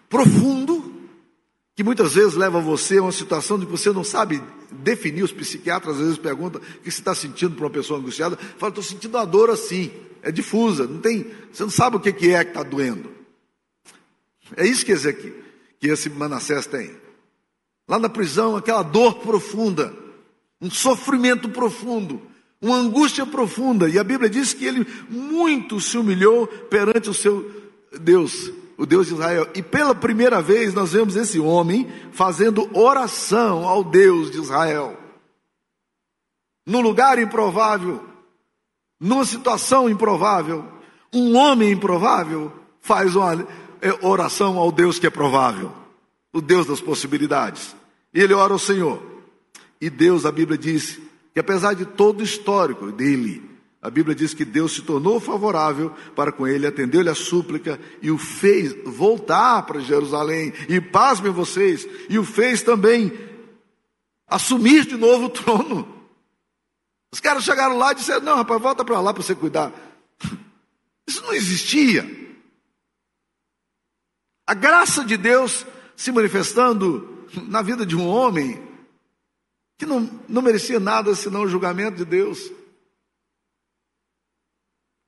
profundo 0.09 0.93
que 1.75 1.83
muitas 1.83 2.13
vezes 2.13 2.35
leva 2.35 2.61
você 2.61 2.97
a 2.97 3.01
uma 3.01 3.11
situação 3.11 3.57
de 3.57 3.65
que 3.65 3.71
você 3.71 3.91
não 3.91 4.03
sabe 4.03 4.43
definir. 4.69 5.23
Os 5.23 5.31
psiquiatras 5.31 5.95
às 5.95 6.01
vezes 6.01 6.17
perguntam 6.17 6.61
o 6.61 6.79
que 6.81 6.91
você 6.91 6.99
está 6.99 7.15
sentindo 7.15 7.55
para 7.55 7.65
uma 7.65 7.71
pessoa 7.71 7.99
angustiada. 7.99 8.35
Fala, 8.35 8.69
estou 8.69 8.83
sentindo 8.83 9.17
uma 9.17 9.25
dor 9.25 9.49
assim, 9.49 9.91
é 10.21 10.31
difusa, 10.31 10.85
não 10.85 10.99
tem, 10.99 11.25
você 11.51 11.63
não 11.63 11.71
sabe 11.71 11.95
o 11.95 11.99
que 11.99 12.09
é 12.09 12.13
que 12.13 12.27
está 12.27 12.61
doendo. 12.61 13.11
É 14.55 14.67
isso 14.67 14.85
que 14.85 14.91
esse, 14.91 15.13
que 15.79 15.87
esse 15.87 16.09
Manassés 16.09 16.67
tem. 16.67 16.95
Lá 17.87 17.97
na 17.97 18.09
prisão, 18.09 18.55
aquela 18.55 18.83
dor 18.83 19.15
profunda, 19.15 19.95
um 20.61 20.69
sofrimento 20.69 21.49
profundo, 21.49 22.21
uma 22.63 22.77
angústia 22.77 23.25
profunda. 23.25 23.89
E 23.89 23.99
a 23.99 24.03
Bíblia 24.03 24.29
diz 24.29 24.53
que 24.53 24.65
ele 24.65 24.87
muito 25.09 25.81
se 25.81 25.97
humilhou 25.97 26.47
perante 26.47 27.09
o 27.09 27.13
seu 27.13 27.51
Deus, 27.99 28.49
o 28.77 28.85
Deus 28.85 29.07
de 29.07 29.13
Israel. 29.13 29.49
E 29.53 29.61
pela 29.61 29.93
primeira 29.93 30.41
vez 30.41 30.73
nós 30.73 30.93
vemos 30.93 31.17
esse 31.17 31.39
homem 31.39 31.91
fazendo 32.13 32.69
oração 32.75 33.67
ao 33.67 33.83
Deus 33.83 34.31
de 34.31 34.39
Israel. 34.39 34.97
Num 36.65 36.79
lugar 36.79 37.19
improvável, 37.19 38.01
numa 38.97 39.25
situação 39.25 39.89
improvável, 39.89 40.65
um 41.11 41.35
homem 41.35 41.71
improvável 41.71 42.49
faz 42.79 43.13
uma 43.13 43.45
oração 44.01 44.57
ao 44.57 44.71
Deus 44.71 44.97
que 44.97 45.05
é 45.05 45.09
provável, 45.09 45.69
o 46.31 46.39
Deus 46.39 46.65
das 46.65 46.79
possibilidades. 46.79 47.75
E 48.13 48.21
ele 48.21 48.33
ora 48.33 48.53
ao 48.53 48.59
Senhor. 48.59 49.03
E 49.81 49.89
Deus, 49.89 50.25
a 50.25 50.31
Bíblia 50.31 50.57
diz, 50.57 50.97
que 51.33 51.39
apesar 51.39 51.73
de 51.73 51.85
todo 51.85 52.21
o 52.21 52.23
histórico 52.23 52.91
dele, 52.91 53.53
a 53.81 53.89
Bíblia 53.89 54.15
diz 54.15 54.33
que 54.33 54.45
Deus 54.45 54.73
se 54.73 54.81
tornou 54.83 55.19
favorável 55.19 55.91
para 56.15 56.31
com 56.31 56.47
ele, 56.47 56.65
atendeu-lhe 56.65 57.09
a 57.09 57.15
súplica 57.15 57.77
e 58.01 58.09
o 58.09 58.17
fez 58.17 58.73
voltar 58.85 59.63
para 59.63 59.81
Jerusalém. 59.81 60.53
E 60.69 60.79
pasmem 60.79 61.33
vocês, 61.33 61.85
e 62.09 62.17
o 62.17 62.23
fez 62.23 62.61
também 62.61 63.11
assumir 64.25 64.85
de 64.85 64.95
novo 64.95 65.25
o 65.25 65.29
trono. 65.29 65.87
Os 67.11 67.19
caras 67.19 67.43
chegaram 67.43 67.77
lá 67.77 67.91
e 67.91 67.95
disseram: 67.95 68.21
Não, 68.21 68.37
rapaz, 68.37 68.61
volta 68.61 68.85
para 68.85 69.01
lá 69.01 69.13
para 69.13 69.21
você 69.21 69.35
cuidar. 69.35 69.73
Isso 71.05 71.21
não 71.21 71.33
existia. 71.33 72.09
A 74.47 74.53
graça 74.53 75.03
de 75.03 75.17
Deus 75.17 75.65
se 75.95 76.11
manifestando 76.11 77.27
na 77.47 77.61
vida 77.61 77.85
de 77.85 77.95
um 77.95 78.07
homem 78.07 78.61
que 79.83 79.85
não, 79.85 80.09
não 80.29 80.41
merecia 80.41 80.79
nada 80.79 81.13
senão 81.13 81.41
o 81.41 81.47
julgamento 81.47 81.97
de 81.97 82.05
Deus. 82.05 82.49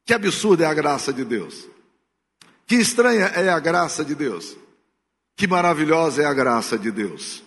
Que 0.05 0.13
absurda 0.13 0.65
é 0.65 0.67
a 0.67 0.73
graça 0.73 1.13
de 1.13 1.23
Deus. 1.23 1.65
Que 2.67 2.75
estranha 2.75 3.25
é 3.27 3.49
a 3.49 3.59
graça 3.59 4.03
de 4.03 4.13
Deus. 4.13 4.57
Que 5.35 5.47
maravilhosa 5.47 6.23
é 6.23 6.25
a 6.25 6.33
graça 6.33 6.77
de 6.77 6.91
Deus. 6.91 7.41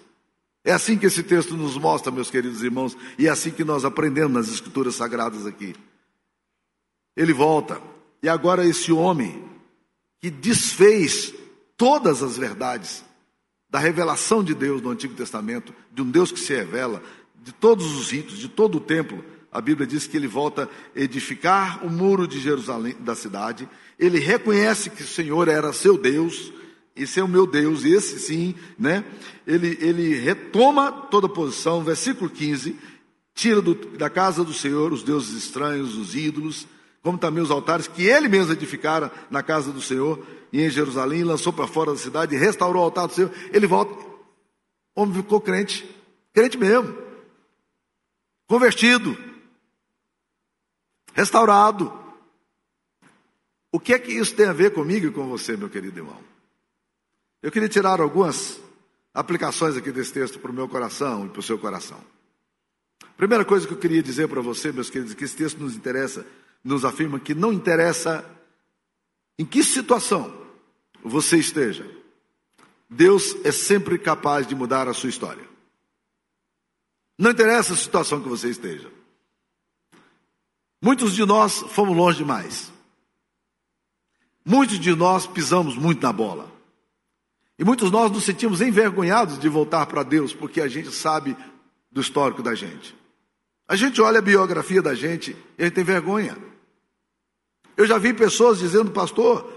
É 0.65 0.73
assim 0.73 0.97
que 0.99 1.07
esse 1.07 1.23
texto 1.23 1.55
nos 1.55 1.77
mostra, 1.77 2.11
meus 2.11 2.31
queridos 2.31 2.63
irmãos, 2.63 2.97
e 3.19 3.27
é 3.27 3.31
assim 3.31 3.51
que 3.51 3.65
nós 3.65 3.85
aprendemos 3.85 4.33
nas 4.33 4.49
Escrituras 4.49 4.95
Sagradas 4.95 5.47
aqui. 5.47 5.75
Ele 7.17 7.33
volta, 7.33 7.81
e 8.23 8.29
agora 8.29 8.67
esse 8.67 8.91
homem 8.91 9.45
que 10.19 10.31
desfez 10.31 11.35
todas 11.77 12.23
as 12.23 12.37
verdades 12.37 13.05
da 13.71 13.79
revelação 13.79 14.43
de 14.43 14.55
Deus 14.55 14.81
no 14.81 14.91
Antigo 14.91 15.15
Testamento, 15.15 15.75
de 15.93 16.01
um 16.01 16.11
Deus 16.11 16.33
que 16.33 16.41
se 16.41 16.55
revela, 16.55 17.03
de 17.43 17.53
todos 17.53 17.97
os 17.97 18.11
ritos, 18.11 18.39
de 18.39 18.49
todo 18.49 18.79
o 18.79 18.81
templo, 18.81 19.25
a 19.51 19.61
Bíblia 19.61 19.87
diz 19.87 20.07
que 20.07 20.17
ele 20.17 20.27
volta 20.27 20.69
a 20.95 21.01
edificar 21.01 21.85
o 21.85 21.91
muro 21.91 22.29
de 22.29 22.39
Jerusalém, 22.39 22.95
da 23.01 23.15
cidade. 23.15 23.69
Ele 23.99 24.19
reconhece 24.19 24.91
que 24.91 25.03
o 25.03 25.07
Senhor 25.07 25.49
era 25.49 25.73
seu 25.73 25.97
Deus, 25.97 26.53
esse 26.95 27.21
é 27.21 27.25
o 27.25 27.29
meu 27.29 27.47
Deus, 27.47 27.85
esse 27.85 28.19
sim, 28.19 28.55
né? 28.79 29.05
Ele, 29.47 29.79
ele 29.81 30.15
retoma 30.15 30.91
toda 30.91 31.27
a 31.27 31.31
posição, 31.31 31.83
versículo 31.83 32.29
15, 32.29 32.77
tira 33.35 33.63
do, 33.63 33.75
da 33.75 34.11
casa 34.11 34.45
do 34.45 34.53
Senhor 34.53 34.93
os 34.93 35.03
deuses 35.03 35.45
estranhos, 35.45 35.97
os 35.97 36.15
ídolos, 36.15 36.67
como 37.03 37.17
também 37.17 37.43
os 37.43 37.51
altares 37.51 37.87
que 37.87 38.03
ele 38.03 38.29
mesmo 38.29 38.53
edificara 38.53 39.13
na 39.31 39.43
casa 39.43 39.73
do 39.73 39.81
Senhor 39.81 40.27
e 40.53 40.61
em 40.61 40.69
Jerusalém, 40.69 41.23
lançou 41.25 41.53
para 41.53 41.67
fora 41.67 41.93
da 41.93 41.99
cidade, 41.99 42.37
restaurou 42.37 42.83
o 42.83 42.85
altar 42.85 43.07
do 43.07 43.15
Senhor. 43.15 43.31
Ele 43.53 43.67
volta, 43.67 43.95
o 44.95 45.03
homem 45.03 45.15
ficou 45.15 45.41
crente, 45.41 45.89
crente 46.35 46.59
mesmo, 46.59 47.08
convertido 48.49 49.17
restaurado. 51.13 51.93
O 53.71 53.79
que 53.79 53.93
é 53.93 53.99
que 53.99 54.11
isso 54.11 54.35
tem 54.35 54.47
a 54.47 54.53
ver 54.53 54.73
comigo 54.73 55.07
e 55.07 55.13
com 55.13 55.29
você, 55.29 55.57
meu 55.57 55.69
querido 55.69 56.01
irmão? 56.01 56.19
Eu 57.43 57.53
queria 57.53 57.69
tirar 57.69 58.01
algumas 58.01 58.59
aplicações 59.13 59.77
aqui 59.77 59.93
desse 59.93 60.13
texto 60.13 60.39
para 60.39 60.51
o 60.51 60.55
meu 60.55 60.69
coração 60.69 61.27
e 61.27 61.29
para 61.29 61.41
o 61.41 61.43
seu 61.43 61.59
coração. 61.59 62.03
Primeira 63.17 63.45
coisa 63.45 63.67
que 63.67 63.75
eu 63.75 63.79
queria 63.79 64.03
dizer 64.03 64.29
para 64.29 64.41
você, 64.41 64.73
meus 64.73 64.89
queridos, 64.89 65.15
que 65.15 65.25
esse 65.25 65.37
texto 65.37 65.59
nos 65.59 65.77
interessa, 65.77 66.27
nos 66.65 66.85
afirma 66.85 67.21
que 67.21 67.35
não 67.35 67.53
interessa 67.53 68.25
em 69.39 69.45
que 69.45 69.63
situação 69.63 70.35
você 71.03 71.37
esteja, 71.37 71.89
Deus 72.89 73.37
é 73.45 73.53
sempre 73.53 73.99
capaz 73.99 74.47
de 74.47 74.55
mudar 74.55 74.89
a 74.89 74.95
sua 74.95 75.11
história. 75.11 75.45
Não 77.19 77.33
interessa 77.33 77.73
a 77.73 77.77
situação 77.77 78.23
que 78.23 78.29
você 78.29 78.49
esteja. 78.49 78.91
Muitos 80.81 81.15
de 81.15 81.27
nós 81.27 81.59
fomos 81.71 81.97
longe 81.97 82.19
demais. 82.19 82.73
Muitos 84.45 84.79
de 84.79 84.95
nós 84.95 85.27
pisamos 85.27 85.77
muito 85.77 86.01
na 86.01 86.13
bola. 86.13 86.51
E 87.59 87.65
muitos 87.65 87.89
de 87.89 87.93
nós 87.93 88.13
nos 88.13 88.25
sentimos 88.25 88.61
envergonhados 88.61 89.39
de 89.39 89.49
voltar 89.49 89.87
para 89.87 90.05
Deus, 90.05 90.33
porque 90.33 90.61
a 90.61 90.69
gente 90.69 90.93
sabe 90.93 91.37
do 91.91 92.01
histórico 92.01 92.41
da 92.41 92.55
gente. 92.55 92.97
A 93.67 93.75
gente 93.75 94.01
olha 94.01 94.21
a 94.21 94.23
biografia 94.23 94.81
da 94.81 94.95
gente 94.95 95.37
e 95.59 95.63
a 95.63 95.65
gente 95.65 95.75
tem 95.75 95.85
vergonha. 95.85 96.39
Eu 97.77 97.85
já 97.85 97.99
vi 97.99 98.15
pessoas 98.15 98.61
dizendo, 98.61 98.93
pastor, 98.93 99.53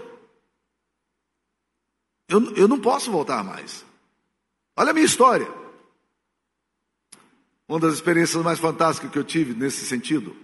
eu, 2.28 2.54
eu 2.54 2.66
não 2.66 2.80
posso 2.80 3.10
voltar 3.10 3.44
mais. 3.44 3.84
Olha 4.76 4.90
a 4.90 4.94
minha 4.94 5.06
história. 5.06 5.61
Uma 7.68 7.80
das 7.80 7.94
experiências 7.94 8.42
mais 8.42 8.58
fantásticas 8.58 9.10
que 9.10 9.18
eu 9.18 9.24
tive 9.24 9.54
nesse 9.54 9.86
sentido 9.86 10.36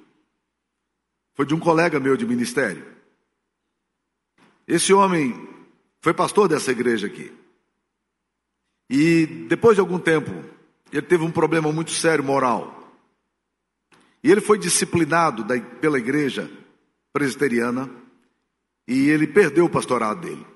foi 1.35 1.47
de 1.47 1.55
um 1.55 1.59
colega 1.59 2.01
meu 2.01 2.17
de 2.17 2.27
ministério. 2.27 2.85
Esse 4.67 4.93
homem 4.93 5.49
foi 6.01 6.13
pastor 6.13 6.49
dessa 6.49 6.71
igreja 6.71 7.07
aqui. 7.07 7.33
E 8.91 9.27
depois 9.49 9.77
de 9.77 9.81
algum 9.81 9.99
tempo, 9.99 10.33
ele 10.93 11.03
teve 11.03 11.25
um 11.25 11.31
problema 11.31 11.71
muito 11.71 11.91
sério 11.91 12.25
moral. 12.25 12.93
E 14.23 14.31
ele 14.31 14.41
foi 14.41 14.59
disciplinado 14.59 15.45
da, 15.45 15.61
pela 15.61 15.99
igreja 15.99 16.51
presbiteriana 17.13 17.91
e 18.87 19.09
ele 19.09 19.27
perdeu 19.27 19.67
o 19.67 19.71
pastorado 19.71 20.21
dele. 20.21 20.47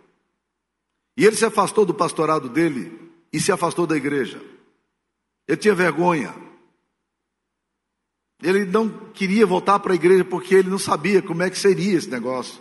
E 1.17 1.25
ele 1.25 1.37
se 1.37 1.45
afastou 1.45 1.85
do 1.85 1.95
pastorado 1.95 2.49
dele 2.49 3.13
e 3.33 3.39
se 3.39 3.53
afastou 3.53 3.87
da 3.87 3.97
igreja. 3.97 4.43
Ele 5.47 5.57
tinha 5.57 5.75
vergonha. 5.75 6.35
Ele 8.43 8.65
não 8.65 8.89
queria 8.89 9.47
voltar 9.47 9.79
para 9.79 9.93
a 9.93 9.95
igreja 9.95 10.25
porque 10.25 10.55
ele 10.55 10.69
não 10.69 10.79
sabia 10.79 11.23
como 11.23 11.43
é 11.43 11.51
que 11.51 11.59
seria 11.59 11.97
esse 11.97 12.11
negócio. 12.11 12.61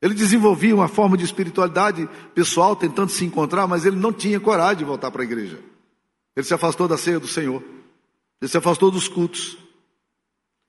Ele 0.00 0.14
desenvolvia 0.14 0.74
uma 0.74 0.88
forma 0.88 1.16
de 1.16 1.24
espiritualidade 1.24 2.08
pessoal, 2.34 2.74
tentando 2.74 3.10
se 3.10 3.24
encontrar, 3.24 3.66
mas 3.66 3.84
ele 3.84 3.96
não 3.96 4.12
tinha 4.12 4.40
coragem 4.40 4.78
de 4.78 4.84
voltar 4.84 5.10
para 5.10 5.20
a 5.20 5.24
igreja. 5.24 5.60
Ele 6.34 6.46
se 6.46 6.54
afastou 6.54 6.88
da 6.88 6.96
ceia 6.96 7.20
do 7.20 7.28
Senhor. 7.28 7.62
Ele 8.40 8.48
se 8.50 8.56
afastou 8.56 8.90
dos 8.90 9.08
cultos. 9.08 9.58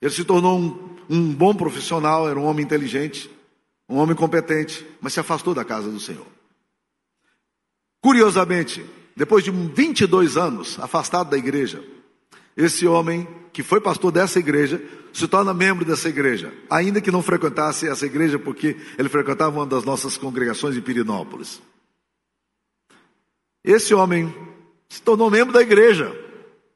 Ele 0.02 0.12
se 0.12 0.24
tornou 0.24 0.58
um, 0.58 0.96
um 1.08 1.32
bom 1.32 1.54
profissional, 1.54 2.28
era 2.28 2.38
um 2.38 2.44
homem 2.44 2.62
inteligente, 2.62 3.30
um 3.88 3.96
homem 3.96 4.14
competente, 4.14 4.86
mas 5.00 5.14
se 5.14 5.20
afastou 5.20 5.54
da 5.54 5.64
casa 5.64 5.90
do 5.90 6.00
Senhor. 6.00 6.26
Curiosamente, 8.02 8.84
depois 9.16 9.44
de 9.44 9.50
22 9.50 10.36
anos 10.36 10.78
afastado 10.78 11.30
da 11.30 11.38
igreja, 11.38 11.82
esse 12.54 12.86
homem 12.86 13.26
que 13.52 13.62
foi 13.62 13.80
pastor 13.80 14.10
dessa 14.10 14.38
igreja 14.38 14.82
se 15.12 15.28
torna 15.28 15.52
membro 15.52 15.84
dessa 15.84 16.08
igreja, 16.08 16.52
ainda 16.70 17.00
que 17.00 17.10
não 17.10 17.22
frequentasse 17.22 17.86
essa 17.86 18.06
igreja 18.06 18.38
porque 18.38 18.76
ele 18.98 19.08
frequentava 19.08 19.58
uma 19.58 19.66
das 19.66 19.84
nossas 19.84 20.16
congregações 20.16 20.76
em 20.76 20.80
Pirinópolis. 20.80 21.60
Esse 23.62 23.92
homem 23.94 24.34
se 24.88 25.02
tornou 25.02 25.30
membro 25.30 25.52
da 25.52 25.60
igreja, 25.60 26.16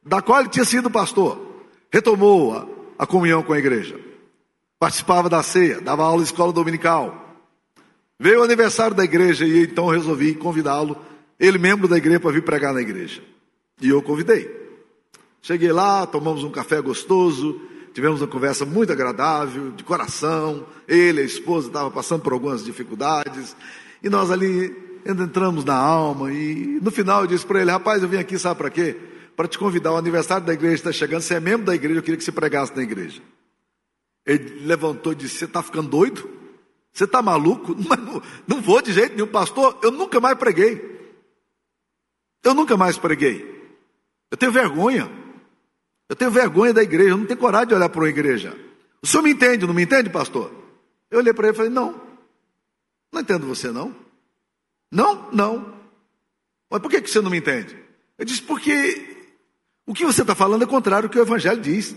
da 0.04 0.20
qual 0.20 0.40
ele 0.40 0.50
tinha 0.50 0.64
sido 0.64 0.90
pastor, 0.90 1.64
retomou 1.90 2.54
a, 2.54 2.66
a 2.98 3.06
comunhão 3.06 3.42
com 3.42 3.54
a 3.54 3.58
igreja, 3.58 3.98
participava 4.78 5.28
da 5.30 5.42
ceia, 5.42 5.80
dava 5.80 6.04
aula 6.04 6.22
de 6.22 6.28
escola 6.28 6.52
dominical. 6.52 7.24
Veio 8.18 8.40
o 8.40 8.44
aniversário 8.44 8.94
da 8.94 9.04
igreja 9.04 9.46
e 9.46 9.64
então 9.64 9.88
resolvi 9.88 10.34
convidá-lo, 10.34 10.96
ele 11.40 11.58
membro 11.58 11.88
da 11.88 11.96
igreja, 11.96 12.20
para 12.20 12.32
vir 12.32 12.42
pregar 12.42 12.72
na 12.72 12.80
igreja. 12.80 13.22
E 13.80 13.88
eu 13.88 14.02
convidei. 14.02 14.65
Cheguei 15.46 15.70
lá, 15.70 16.04
tomamos 16.04 16.42
um 16.42 16.50
café 16.50 16.80
gostoso, 16.80 17.60
tivemos 17.94 18.20
uma 18.20 18.26
conversa 18.26 18.66
muito 18.66 18.90
agradável, 18.92 19.70
de 19.70 19.84
coração. 19.84 20.66
Ele, 20.88 21.20
a 21.20 21.24
esposa, 21.24 21.68
estavam 21.68 21.88
passando 21.88 22.22
por 22.22 22.32
algumas 22.32 22.64
dificuldades. 22.64 23.54
E 24.02 24.08
nós 24.08 24.32
ali 24.32 24.76
entramos 25.06 25.64
na 25.64 25.76
alma. 25.76 26.32
E 26.32 26.80
no 26.82 26.90
final 26.90 27.20
eu 27.20 27.28
disse 27.28 27.46
para 27.46 27.60
ele: 27.60 27.70
Rapaz, 27.70 28.02
eu 28.02 28.08
vim 28.08 28.16
aqui, 28.16 28.36
sabe 28.36 28.58
para 28.58 28.70
quê? 28.70 28.96
Para 29.36 29.46
te 29.46 29.56
convidar. 29.56 29.92
O 29.92 29.96
aniversário 29.96 30.44
da 30.44 30.52
igreja 30.52 30.74
está 30.74 30.90
chegando. 30.90 31.22
Você 31.22 31.34
é 31.34 31.38
membro 31.38 31.66
da 31.66 31.76
igreja, 31.76 32.00
eu 32.00 32.02
queria 32.02 32.18
que 32.18 32.24
você 32.24 32.32
pregasse 32.32 32.74
na 32.74 32.82
igreja. 32.82 33.22
Ele 34.26 34.66
levantou 34.66 35.12
e 35.12 35.14
disse: 35.14 35.38
Você 35.38 35.44
está 35.44 35.62
ficando 35.62 35.88
doido? 35.88 36.28
Você 36.92 37.04
está 37.04 37.22
maluco? 37.22 37.72
Não, 37.78 38.22
não 38.48 38.60
vou 38.60 38.82
de 38.82 38.92
jeito 38.92 39.14
nenhum, 39.14 39.28
pastor. 39.28 39.78
Eu 39.80 39.92
nunca 39.92 40.18
mais 40.18 40.36
preguei. 40.36 41.14
Eu 42.42 42.52
nunca 42.52 42.76
mais 42.76 42.98
preguei. 42.98 43.72
Eu 44.28 44.36
tenho 44.36 44.50
vergonha. 44.50 45.24
Eu 46.08 46.16
tenho 46.16 46.30
vergonha 46.30 46.72
da 46.72 46.82
igreja, 46.82 47.10
eu 47.10 47.16
não 47.16 47.26
tenho 47.26 47.38
coragem 47.38 47.68
de 47.68 47.74
olhar 47.74 47.88
para 47.88 48.00
uma 48.00 48.08
igreja. 48.08 48.56
O 49.02 49.06
senhor 49.06 49.22
me 49.22 49.30
entende, 49.30 49.66
não 49.66 49.74
me 49.74 49.82
entende, 49.82 50.08
pastor? 50.10 50.52
Eu 51.10 51.18
olhei 51.18 51.32
para 51.32 51.48
ele 51.48 51.54
e 51.54 51.56
falei: 51.56 51.70
Não, 51.70 52.00
não 53.12 53.20
entendo 53.20 53.46
você 53.46 53.70
não. 53.70 53.94
Não, 54.90 55.30
não. 55.32 55.74
Mas 56.70 56.80
por 56.80 56.90
que, 56.90 57.00
que 57.00 57.10
você 57.10 57.20
não 57.20 57.30
me 57.30 57.38
entende? 57.38 57.76
Ele 58.18 58.28
disse: 58.28 58.42
Porque 58.42 59.16
o 59.86 59.94
que 59.94 60.04
você 60.04 60.22
está 60.22 60.34
falando 60.34 60.62
é 60.62 60.66
contrário 60.66 61.06
ao 61.06 61.10
que 61.10 61.18
o 61.18 61.22
Evangelho 61.22 61.60
diz. 61.60 61.94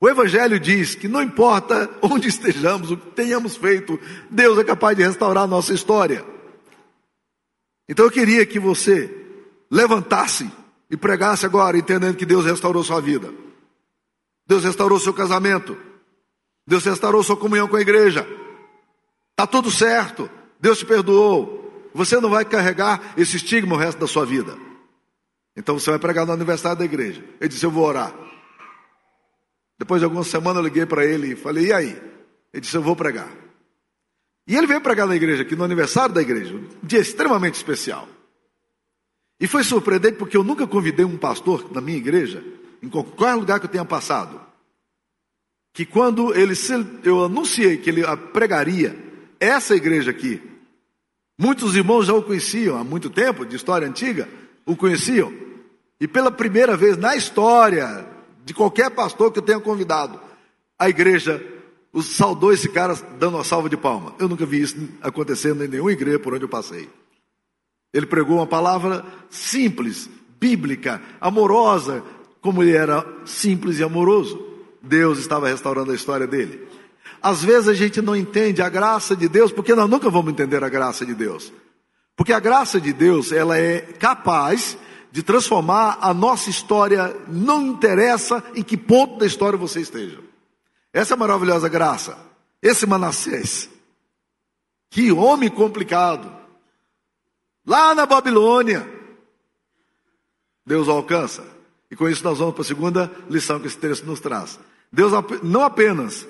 O 0.00 0.08
Evangelho 0.08 0.58
diz 0.58 0.96
que 0.96 1.06
não 1.06 1.22
importa 1.22 1.88
onde 2.02 2.28
estejamos, 2.28 2.90
o 2.90 2.96
que 2.96 3.10
tenhamos 3.12 3.56
feito, 3.56 3.98
Deus 4.28 4.58
é 4.58 4.64
capaz 4.64 4.96
de 4.96 5.04
restaurar 5.04 5.44
a 5.44 5.48
nossa 5.48 5.72
história. 5.72 6.24
Então 7.88 8.04
eu 8.06 8.10
queria 8.10 8.44
que 8.44 8.58
você 8.58 9.24
levantasse 9.70 10.50
e 10.92 10.96
pregasse 10.96 11.46
agora, 11.46 11.78
entendendo 11.78 12.18
que 12.18 12.26
Deus 12.26 12.44
restaurou 12.44 12.84
sua 12.84 13.00
vida. 13.00 13.32
Deus 14.46 14.62
restaurou 14.62 15.00
seu 15.00 15.14
casamento. 15.14 15.74
Deus 16.66 16.84
restaurou 16.84 17.22
sua 17.22 17.34
comunhão 17.34 17.66
com 17.66 17.76
a 17.76 17.80
igreja. 17.80 18.28
Está 19.30 19.46
tudo 19.46 19.70
certo. 19.70 20.28
Deus 20.60 20.78
te 20.78 20.84
perdoou. 20.84 21.88
Você 21.94 22.20
não 22.20 22.28
vai 22.28 22.44
carregar 22.44 23.14
esse 23.16 23.38
estigma 23.38 23.74
o 23.74 23.78
resto 23.78 24.00
da 24.00 24.06
sua 24.06 24.26
vida. 24.26 24.54
Então 25.56 25.78
você 25.78 25.88
vai 25.88 25.98
pregar 25.98 26.26
no 26.26 26.32
aniversário 26.34 26.78
da 26.78 26.84
igreja. 26.84 27.24
Ele 27.40 27.48
disse: 27.48 27.64
Eu 27.64 27.70
vou 27.70 27.86
orar. 27.86 28.14
Depois 29.78 29.98
de 29.98 30.04
algumas 30.04 30.26
semanas 30.26 30.58
eu 30.58 30.64
liguei 30.64 30.84
para 30.84 31.06
ele 31.06 31.32
e 31.32 31.36
falei: 31.36 31.68
E 31.68 31.72
aí? 31.72 32.02
Ele 32.52 32.60
disse: 32.60 32.76
Eu 32.76 32.82
vou 32.82 32.94
pregar. 32.94 33.30
E 34.46 34.54
ele 34.54 34.66
veio 34.66 34.80
pregar 34.82 35.06
na 35.06 35.16
igreja 35.16 35.42
aqui 35.42 35.56
no 35.56 35.64
aniversário 35.64 36.14
da 36.14 36.20
igreja, 36.20 36.54
um 36.54 36.86
dia 36.86 37.00
extremamente 37.00 37.54
especial. 37.54 38.06
E 39.42 39.48
foi 39.48 39.64
surpreendente 39.64 40.18
porque 40.18 40.36
eu 40.36 40.44
nunca 40.44 40.68
convidei 40.68 41.04
um 41.04 41.18
pastor 41.18 41.66
na 41.72 41.80
minha 41.80 41.98
igreja, 41.98 42.44
em 42.80 42.88
qualquer 42.88 43.34
lugar 43.34 43.58
que 43.58 43.66
eu 43.66 43.70
tenha 43.70 43.84
passado, 43.84 44.40
que 45.74 45.84
quando 45.84 46.32
ele 46.32 46.54
eu 47.02 47.24
anunciei 47.24 47.76
que 47.76 47.90
ele 47.90 48.02
pregaria 48.32 48.96
essa 49.40 49.74
igreja 49.74 50.12
aqui, 50.12 50.40
muitos 51.36 51.74
irmãos 51.74 52.06
já 52.06 52.14
o 52.14 52.22
conheciam 52.22 52.78
há 52.78 52.84
muito 52.84 53.10
tempo, 53.10 53.44
de 53.44 53.56
história 53.56 53.88
antiga, 53.88 54.28
o 54.64 54.76
conheciam. 54.76 55.32
E 56.00 56.06
pela 56.06 56.30
primeira 56.30 56.76
vez 56.76 56.96
na 56.96 57.16
história 57.16 58.06
de 58.44 58.54
qualquer 58.54 58.92
pastor 58.92 59.32
que 59.32 59.40
eu 59.40 59.44
tenha 59.44 59.58
convidado, 59.58 60.20
a 60.78 60.88
igreja 60.88 61.44
saudou 62.00 62.52
esse 62.52 62.68
cara 62.68 62.94
dando 63.18 63.38
uma 63.38 63.44
salva 63.44 63.68
de 63.68 63.76
palma. 63.76 64.14
Eu 64.20 64.28
nunca 64.28 64.46
vi 64.46 64.60
isso 64.60 64.76
acontecendo 65.00 65.64
em 65.64 65.68
nenhuma 65.68 65.90
igreja 65.90 66.20
por 66.20 66.32
onde 66.32 66.44
eu 66.44 66.48
passei. 66.48 66.88
Ele 67.92 68.06
pregou 68.06 68.36
uma 68.36 68.46
palavra 68.46 69.04
simples, 69.28 70.08
bíblica, 70.40 71.00
amorosa, 71.20 72.02
como 72.40 72.62
ele 72.62 72.76
era 72.76 73.06
simples 73.24 73.78
e 73.78 73.82
amoroso. 73.82 74.44
Deus 74.82 75.18
estava 75.18 75.48
restaurando 75.48 75.92
a 75.92 75.94
história 75.94 76.26
dele. 76.26 76.66
Às 77.22 77.42
vezes 77.44 77.68
a 77.68 77.74
gente 77.74 78.02
não 78.02 78.16
entende 78.16 78.60
a 78.62 78.68
graça 78.68 79.14
de 79.14 79.28
Deus, 79.28 79.52
porque 79.52 79.74
nós 79.74 79.88
nunca 79.88 80.10
vamos 80.10 80.32
entender 80.32 80.64
a 80.64 80.68
graça 80.68 81.06
de 81.06 81.14
Deus. 81.14 81.52
Porque 82.16 82.32
a 82.32 82.40
graça 82.40 82.80
de 82.80 82.92
Deus, 82.92 83.30
ela 83.30 83.56
é 83.56 83.80
capaz 83.80 84.76
de 85.12 85.22
transformar 85.22 85.98
a 86.00 86.12
nossa 86.12 86.50
história, 86.50 87.14
não 87.28 87.66
interessa 87.66 88.42
em 88.54 88.62
que 88.62 88.76
ponto 88.76 89.18
da 89.18 89.26
história 89.26 89.58
você 89.58 89.80
esteja. 89.80 90.18
Essa 90.92 91.12
é 91.12 91.16
a 91.16 91.18
maravilhosa 91.18 91.68
graça. 91.68 92.18
Esse 92.60 92.86
Manassés. 92.86 93.68
Que 94.90 95.12
homem 95.12 95.48
complicado. 95.48 96.41
Lá 97.66 97.94
na 97.94 98.06
Babilônia. 98.06 98.88
Deus 100.66 100.88
alcança. 100.88 101.44
E 101.90 101.96
com 101.96 102.08
isso 102.08 102.24
nós 102.24 102.38
vamos 102.38 102.54
para 102.54 102.62
a 102.62 102.66
segunda 102.66 103.10
lição 103.28 103.60
que 103.60 103.66
esse 103.66 103.76
texto 103.76 104.04
nos 104.04 104.20
traz. 104.20 104.58
Deus 104.90 105.12
não 105.42 105.62
apenas 105.62 106.26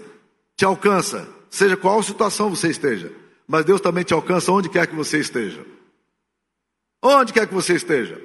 te 0.56 0.64
alcança, 0.64 1.28
seja 1.50 1.76
qual 1.76 2.02
situação 2.02 2.50
você 2.50 2.68
esteja, 2.68 3.12
mas 3.46 3.64
Deus 3.64 3.80
também 3.80 4.04
te 4.04 4.14
alcança 4.14 4.52
onde 4.52 4.68
quer 4.68 4.86
que 4.86 4.94
você 4.94 5.18
esteja. 5.18 5.64
Onde 7.02 7.32
quer 7.32 7.46
que 7.46 7.54
você 7.54 7.74
esteja. 7.74 8.20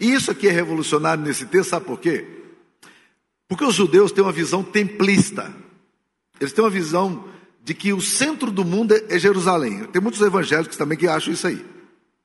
E 0.00 0.12
isso 0.12 0.30
aqui 0.30 0.48
é 0.48 0.50
revolucionário 0.50 1.22
nesse 1.22 1.46
texto, 1.46 1.70
sabe 1.70 1.86
por 1.86 1.98
quê? 1.98 2.26
Porque 3.48 3.64
os 3.64 3.74
judeus 3.74 4.12
têm 4.12 4.22
uma 4.22 4.32
visão 4.32 4.62
templista. 4.62 5.52
Eles 6.40 6.52
têm 6.52 6.64
uma 6.64 6.70
visão 6.70 7.24
de 7.62 7.74
que 7.74 7.92
o 7.92 8.00
centro 8.00 8.50
do 8.50 8.64
mundo 8.64 8.94
é 9.08 9.18
Jerusalém. 9.18 9.84
Tem 9.86 10.00
muitos 10.00 10.20
evangélicos 10.20 10.76
também 10.76 10.96
que 10.96 11.08
acham 11.08 11.32
isso 11.32 11.46
aí 11.46 11.64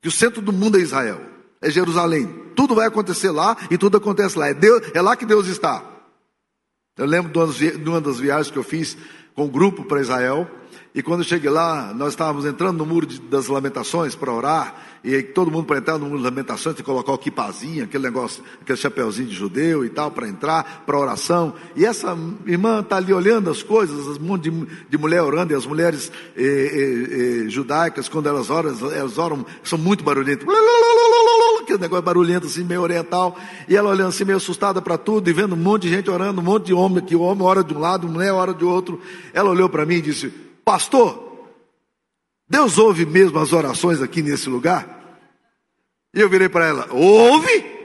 que 0.05 0.09
o 0.09 0.11
centro 0.11 0.39
do 0.39 0.53
mundo 0.53 0.77
é 0.77 0.81
Israel, 0.81 1.19
é 1.59 1.71
Jerusalém. 1.71 2.27
Tudo 2.55 2.75
vai 2.75 2.85
acontecer 2.85 3.31
lá 3.31 3.57
e 3.71 3.75
tudo 3.75 3.97
acontece 3.97 4.37
lá. 4.37 4.49
É, 4.49 4.53
Deus, 4.53 4.83
é 4.93 5.01
lá 5.01 5.15
que 5.15 5.25
Deus 5.25 5.47
está. 5.47 5.83
Eu 6.95 7.07
lembro 7.07 7.31
de 7.51 7.89
uma 7.89 7.99
das 7.99 8.19
viagens 8.19 8.51
que 8.51 8.57
eu 8.59 8.63
fiz 8.63 8.95
com 9.33 9.45
um 9.45 9.49
grupo 9.49 9.83
para 9.83 9.99
Israel. 9.99 10.47
E 10.95 11.03
quando 11.03 11.19
eu 11.19 11.25
cheguei 11.25 11.49
lá, 11.49 11.93
nós 11.93 12.13
estávamos 12.13 12.45
entrando 12.45 12.77
no 12.77 12.85
muro 12.85 13.05
de, 13.05 13.19
das 13.19 13.47
lamentações 13.47 14.15
para 14.15 14.31
orar, 14.31 14.75
e 15.03 15.21
todo 15.21 15.51
mundo 15.51 15.65
para 15.65 15.79
entrar 15.79 15.97
no 15.97 16.05
muro 16.05 16.21
das 16.21 16.31
lamentações 16.31 16.73
tem 16.73 16.85
que 16.85 16.89
colocar 16.89 17.11
o 17.11 17.17
kipazinho, 17.17 17.83
aquele 17.83 18.05
negócio, 18.05 18.41
aquele 18.61 18.77
chapeuzinho 18.77 19.27
de 19.27 19.35
judeu 19.35 19.83
e 19.83 19.89
tal, 19.89 20.09
para 20.09 20.25
entrar, 20.25 20.85
para 20.85 20.97
oração. 20.97 21.53
E 21.75 21.85
essa 21.85 22.17
irmã 22.45 22.79
está 22.79 22.95
ali 22.95 23.11
olhando 23.11 23.49
as 23.49 23.61
coisas, 23.61 24.17
um 24.17 24.21
monte 24.21 24.49
de, 24.49 24.67
de 24.89 24.97
mulher 24.97 25.21
orando, 25.21 25.51
e 25.51 25.55
as 25.55 25.65
mulheres 25.65 26.09
eh, 26.33 26.41
eh, 26.41 27.43
eh, 27.43 27.49
judaicas, 27.49 28.07
quando 28.07 28.29
elas 28.29 28.49
oram, 28.49 28.73
elas 28.93 29.17
oram, 29.17 29.45
são 29.65 29.77
muito 29.77 30.01
barulhentas. 30.01 30.47
Aquele 31.61 31.79
negócio 31.79 32.05
barulhento 32.05 32.45
assim, 32.45 32.63
meio 32.63 32.81
oriental. 32.81 33.35
E 33.67 33.75
ela 33.75 33.89
olhando 33.89 34.09
assim, 34.09 34.23
meio 34.23 34.37
assustada 34.37 34.81
para 34.81 34.97
tudo, 34.97 35.29
e 35.29 35.33
vendo 35.33 35.55
um 35.55 35.57
monte 35.57 35.83
de 35.83 35.89
gente 35.89 36.09
orando, 36.09 36.39
um 36.39 36.43
monte 36.43 36.67
de 36.67 36.73
homem 36.73 36.99
aqui, 36.99 37.17
o 37.17 37.21
homem 37.21 37.43
ora 37.43 37.65
de 37.65 37.73
um 37.73 37.79
lado, 37.79 38.07
mulher 38.07 38.31
ora 38.31 38.53
de 38.53 38.63
outro. 38.63 39.01
Ela 39.33 39.49
olhou 39.49 39.67
para 39.67 39.85
mim 39.85 39.95
e 39.95 40.01
disse, 40.01 40.44
Pastor, 40.65 41.47
Deus 42.49 42.79
ouve 42.79 43.05
mesmo 43.05 43.37
as 43.37 43.53
orações 43.53 44.01
aqui 44.01 44.23
nesse 44.23 44.49
lugar? 44.49 45.19
E 46.11 46.19
eu 46.19 46.27
virei 46.27 46.49
para 46.49 46.65
ela: 46.65 46.87
Ouve? 46.91 47.75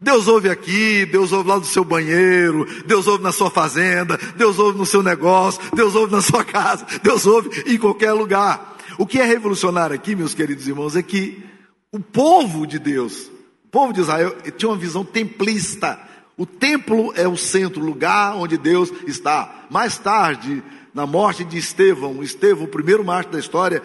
Deus 0.00 0.28
ouve 0.28 0.48
aqui, 0.48 1.04
Deus 1.06 1.32
ouve 1.32 1.48
lá 1.48 1.56
no 1.56 1.64
seu 1.64 1.84
banheiro, 1.84 2.64
Deus 2.84 3.08
ouve 3.08 3.24
na 3.24 3.32
sua 3.32 3.50
fazenda, 3.50 4.16
Deus 4.36 4.56
ouve 4.56 4.78
no 4.78 4.86
seu 4.86 5.02
negócio, 5.02 5.60
Deus 5.74 5.96
ouve 5.96 6.12
na 6.12 6.22
sua 6.22 6.44
casa, 6.44 6.86
Deus 7.02 7.26
ouve 7.26 7.64
em 7.66 7.76
qualquer 7.76 8.12
lugar. 8.12 8.76
O 8.96 9.06
que 9.06 9.18
é 9.18 9.24
revolucionário 9.24 9.96
aqui, 9.96 10.14
meus 10.14 10.34
queridos 10.34 10.68
irmãos, 10.68 10.94
é 10.94 11.02
que 11.02 11.42
o 11.90 11.98
povo 11.98 12.64
de 12.64 12.78
Deus, 12.78 13.28
o 13.64 13.68
povo 13.70 13.92
de 13.92 14.00
Israel, 14.00 14.36
tinha 14.56 14.68
uma 14.68 14.76
visão 14.76 15.04
templista. 15.04 15.98
O 16.36 16.46
templo 16.46 17.12
é 17.16 17.26
o 17.26 17.36
centro, 17.36 17.82
o 17.82 17.84
lugar 17.84 18.36
onde 18.36 18.56
Deus 18.56 18.92
está. 19.04 19.66
Mais 19.68 19.98
tarde, 19.98 20.62
na 20.98 21.06
morte 21.06 21.44
de 21.44 21.56
Estevão, 21.56 22.24
Estevão, 22.24 22.64
o 22.64 22.68
primeiro 22.68 23.04
mártir 23.04 23.34
da 23.34 23.38
história, 23.38 23.80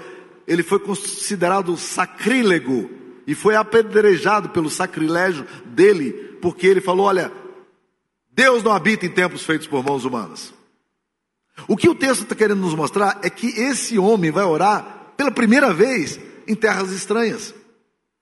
ele 0.48 0.64
foi 0.64 0.80
considerado 0.80 1.78
sacrílego 1.78 2.90
e 3.28 3.36
foi 3.36 3.56
apedrejado 3.56 4.50
pelo 4.50 4.68
sacrilégio 4.68 5.46
dele, 5.64 6.12
porque 6.42 6.66
ele 6.66 6.82
falou: 6.82 7.06
Olha, 7.06 7.32
Deus 8.32 8.64
não 8.64 8.72
habita 8.72 9.06
em 9.06 9.12
templos 9.12 9.44
feitos 9.44 9.68
por 9.68 9.86
mãos 9.86 10.06
humanas. 10.06 10.52
O 11.68 11.78
que 11.78 11.88
o 11.88 11.94
texto 11.94 12.24
está 12.24 12.34
querendo 12.34 12.62
nos 12.62 12.74
mostrar 12.74 13.20
é 13.22 13.30
que 13.30 13.46
esse 13.46 14.00
homem 14.00 14.32
vai 14.32 14.44
orar 14.44 15.14
pela 15.16 15.30
primeira 15.30 15.72
vez 15.72 16.20
em 16.48 16.56
terras 16.56 16.92
estranhas. 16.92 17.54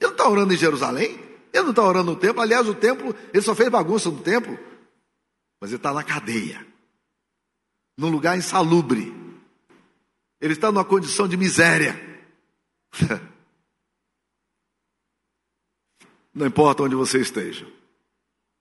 Ele 0.02 0.10
não 0.10 0.12
está 0.12 0.28
orando 0.28 0.54
em 0.54 0.58
Jerusalém, 0.58 1.18
ele 1.54 1.64
não 1.64 1.70
está 1.70 1.82
orando 1.82 2.12
no 2.12 2.18
templo. 2.18 2.42
Aliás, 2.42 2.68
o 2.68 2.74
templo, 2.74 3.16
ele 3.34 3.42
só 3.42 3.56
fez 3.56 3.70
bagunça 3.70 4.12
no 4.12 4.20
templo, 4.20 4.60
mas 5.62 5.70
ele 5.70 5.78
está 5.78 5.94
na 5.94 6.04
cadeia, 6.04 6.68
num 7.98 8.10
lugar 8.10 8.38
insalubre. 8.38 9.14
Ele 10.40 10.54
está 10.54 10.72
numa 10.72 10.86
condição 10.86 11.28
de 11.28 11.38
miséria. 11.38 12.00
Não 16.34 16.48
importa 16.48 16.84
onde 16.84 16.96
você 16.96 17.20
esteja. 17.20 17.68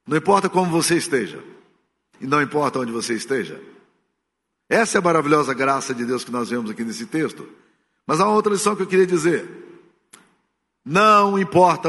Não 0.06 0.16
importa 0.16 0.48
como 0.48 0.70
você 0.70 0.96
esteja. 0.96 1.42
E 2.20 2.26
não 2.26 2.42
importa 2.42 2.80
onde 2.80 2.90
você 2.90 3.14
esteja. 3.14 3.62
Essa 4.68 4.98
é 4.98 5.00
a 5.00 5.02
maravilhosa 5.02 5.54
graça 5.54 5.94
de 5.94 6.04
Deus 6.04 6.24
que 6.24 6.30
nós 6.30 6.50
vemos 6.50 6.70
aqui 6.70 6.84
nesse 6.84 7.06
texto. 7.06 7.48
Mas 8.06 8.20
há 8.20 8.26
uma 8.26 8.34
outra 8.34 8.52
lição 8.52 8.74
que 8.74 8.82
eu 8.82 8.86
queria 8.86 9.06
dizer. 9.06 9.48
Não 10.84 11.38
importa 11.38 11.88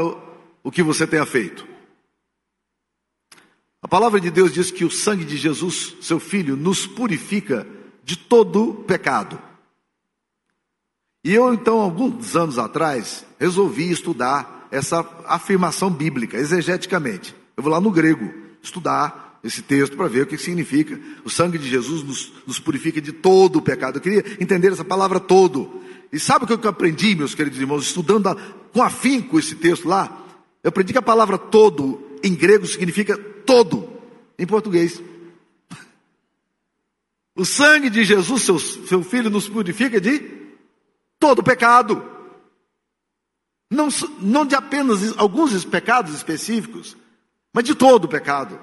o 0.62 0.70
que 0.70 0.82
você 0.82 1.06
tenha 1.06 1.26
feito. 1.26 1.66
A 3.82 3.88
palavra 3.88 4.20
de 4.20 4.30
Deus 4.30 4.54
diz 4.54 4.70
que 4.70 4.84
o 4.84 4.90
sangue 4.90 5.24
de 5.24 5.36
Jesus, 5.36 5.96
seu 6.00 6.20
filho, 6.20 6.56
nos 6.56 6.86
purifica 6.86 7.66
de 8.04 8.16
todo 8.16 8.84
pecado. 8.86 9.36
E 11.24 11.34
eu, 11.34 11.52
então, 11.52 11.80
alguns 11.80 12.36
anos 12.36 12.58
atrás, 12.58 13.26
resolvi 13.40 13.90
estudar 13.90 14.68
essa 14.70 15.06
afirmação 15.26 15.90
bíblica, 15.90 16.36
exegeticamente. 16.36 17.34
Eu 17.56 17.62
vou 17.62 17.72
lá 17.72 17.80
no 17.80 17.90
grego 17.90 18.32
estudar 18.62 19.40
esse 19.42 19.60
texto 19.62 19.96
para 19.96 20.08
ver 20.08 20.22
o 20.22 20.26
que 20.26 20.38
significa. 20.38 20.98
O 21.24 21.30
sangue 21.30 21.58
de 21.58 21.68
Jesus 21.68 22.04
nos, 22.04 22.32
nos 22.46 22.60
purifica 22.60 23.00
de 23.00 23.12
todo 23.12 23.56
o 23.56 23.62
pecado. 23.62 23.96
Eu 23.96 24.00
queria 24.00 24.24
entender 24.40 24.72
essa 24.72 24.84
palavra 24.84 25.18
todo. 25.18 25.82
E 26.12 26.20
sabe 26.20 26.44
o 26.44 26.58
que 26.58 26.66
eu 26.66 26.70
aprendi, 26.70 27.16
meus 27.16 27.34
queridos 27.34 27.58
irmãos, 27.58 27.84
estudando 27.84 28.28
a, 28.28 28.36
com 28.72 28.80
afinco 28.80 29.40
esse 29.40 29.56
texto 29.56 29.88
lá? 29.88 30.24
Eu 30.62 30.68
aprendi 30.68 30.92
que 30.92 30.98
a 30.98 31.02
palavra 31.02 31.36
todo 31.36 32.00
em 32.22 32.34
grego 32.34 32.66
significa 32.66 33.31
todo 33.46 33.92
em 34.38 34.46
português. 34.46 35.02
O 37.34 37.44
sangue 37.44 37.88
de 37.88 38.04
Jesus, 38.04 38.42
seu, 38.42 38.58
seu 38.58 39.02
filho, 39.02 39.30
nos 39.30 39.48
purifica 39.48 40.00
de 40.00 40.20
todo 41.18 41.42
pecado. 41.42 42.10
Não, 43.70 43.88
não 44.20 44.44
de 44.44 44.54
apenas 44.54 45.16
alguns 45.16 45.64
pecados 45.64 46.14
específicos, 46.14 46.96
mas 47.52 47.64
de 47.64 47.74
todo 47.74 48.08
pecado. 48.08 48.60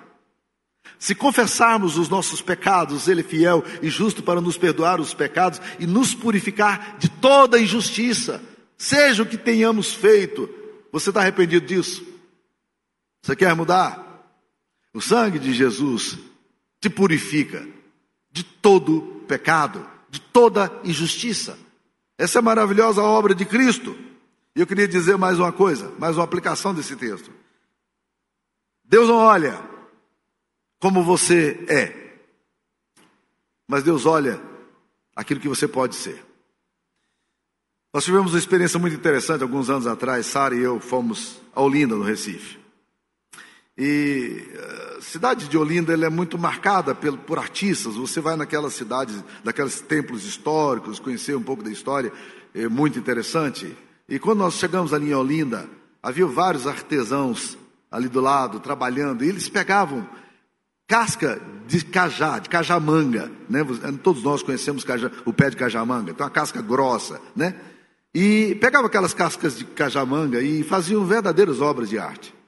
Se 1.00 1.16
confessarmos 1.16 1.98
os 1.98 2.10
nossos 2.10 2.42
pecados, 2.42 3.08
Ele 3.08 3.22
é 3.22 3.24
fiel 3.24 3.64
e 3.82 3.90
justo 3.90 4.22
para 4.22 4.42
nos 4.42 4.58
perdoar 4.58 5.00
os 5.00 5.14
pecados 5.14 5.62
e 5.80 5.88
nos 5.88 6.14
purificar 6.14 6.98
de 7.00 7.10
toda 7.10 7.60
injustiça, 7.60 8.42
seja 8.78 9.24
o 9.24 9.26
que 9.26 9.38
tenhamos 9.38 9.94
feito. 9.94 10.50
Você 10.92 11.10
está 11.10 11.22
arrependido 11.22 11.66
disso? 11.66 12.06
Você 13.24 13.36
quer 13.36 13.56
mudar? 13.56 14.09
O 14.94 15.02
sangue 15.02 15.40
de 15.40 15.54
Jesus 15.54 16.18
te 16.82 16.90
purifica 16.90 17.68
de 18.32 18.44
todo 18.44 19.24
pecado, 19.28 19.88
de 20.10 20.20
toda 20.20 20.72
injustiça. 20.84 21.58
Essa 22.18 22.40
é 22.40 22.42
a 22.42 22.44
maravilhosa 22.44 23.02
obra 23.02 23.36
de 23.36 23.46
Cristo. 23.46 23.96
E 24.56 24.60
eu 24.60 24.68
queria 24.68 24.88
dizer 24.88 25.18
mais 25.18 25.40
uma 25.40 25.52
coisa, 25.52 25.94
mais 26.00 26.18
uma 26.18 26.24
aplicação 26.24 26.74
desse 26.74 26.96
texto. 26.96 27.32
Deus 28.84 29.08
não 29.08 29.18
olha 29.18 29.62
como 30.80 31.04
você 31.04 31.64
é, 31.70 32.18
mas 33.68 33.84
Deus 33.84 34.06
olha 34.06 34.42
aquilo 35.16 35.40
que 35.40 35.48
você 35.48 35.68
pode 35.68 35.96
ser. 35.96 36.26
Nós 37.94 38.04
tivemos 38.04 38.34
uma 38.34 38.40
experiência 38.40 38.80
muito 38.80 38.96
interessante 38.96 39.42
alguns 39.42 39.70
anos 39.70 39.88
atrás. 39.88 40.26
Sara 40.26 40.56
e 40.56 40.62
eu 40.62 40.80
fomos 40.80 41.40
a 41.54 41.62
Olinda, 41.62 41.96
no 41.96 42.04
Recife. 42.04 42.60
E 43.80 44.44
a 44.54 44.98
eh, 44.98 45.02
cidade 45.02 45.48
de 45.48 45.58
Olinda 45.58 45.94
é 45.94 46.10
muito 46.10 46.38
marcada 46.38 46.94
por, 46.94 47.18
por 47.20 47.40
artistas. 47.40 47.96
Você 47.96 48.20
vai 48.20 48.36
naquelas 48.36 48.74
cidades, 48.74 49.24
naqueles 49.42 49.80
templos 49.80 50.26
históricos, 50.26 51.00
conhecer 51.00 51.34
um 51.34 51.42
pouco 51.42 51.64
da 51.64 51.72
história, 51.72 52.12
é 52.54 52.68
muito 52.68 53.00
interessante. 53.00 53.74
E 54.10 54.20
quando 54.20 54.40
nós 54.40 54.56
chegamos 54.56 54.94
ali 54.94 55.12
em 55.12 55.14
Olinda, 55.14 55.70
havia 56.04 56.28
vários 56.28 56.68
artesãos 56.68 57.58
ali 57.90 58.10
do 58.10 58.20
lado 58.20 58.60
trabalhando, 58.60 59.24
e 59.24 59.30
eles 59.30 59.48
pegavam 59.48 60.08
casca 60.86 61.42
de 61.66 61.86
cajá, 61.86 62.40
de 62.40 62.50
cajamanga, 62.50 63.32
né? 63.50 63.66
Todos 64.04 64.24
nós 64.24 64.44
conhecemos 64.44 64.84
cajá, 64.84 65.10
o 65.24 65.32
pé 65.32 65.50
de 65.50 65.56
cajamanga, 65.56 66.14
tem 66.14 66.24
uma 66.26 66.30
casca 66.30 66.62
grossa, 66.62 67.22
né? 67.34 67.56
E 68.14 68.58
pegavam 68.60 68.88
aquelas 68.88 69.14
cascas 69.14 69.58
de 69.58 69.64
cajamanga 69.64 70.42
e 70.42 70.64
faziam 70.64 71.06
verdadeiras 71.06 71.62
obras 71.62 71.90
de 71.90 71.98
arte. 71.98 72.39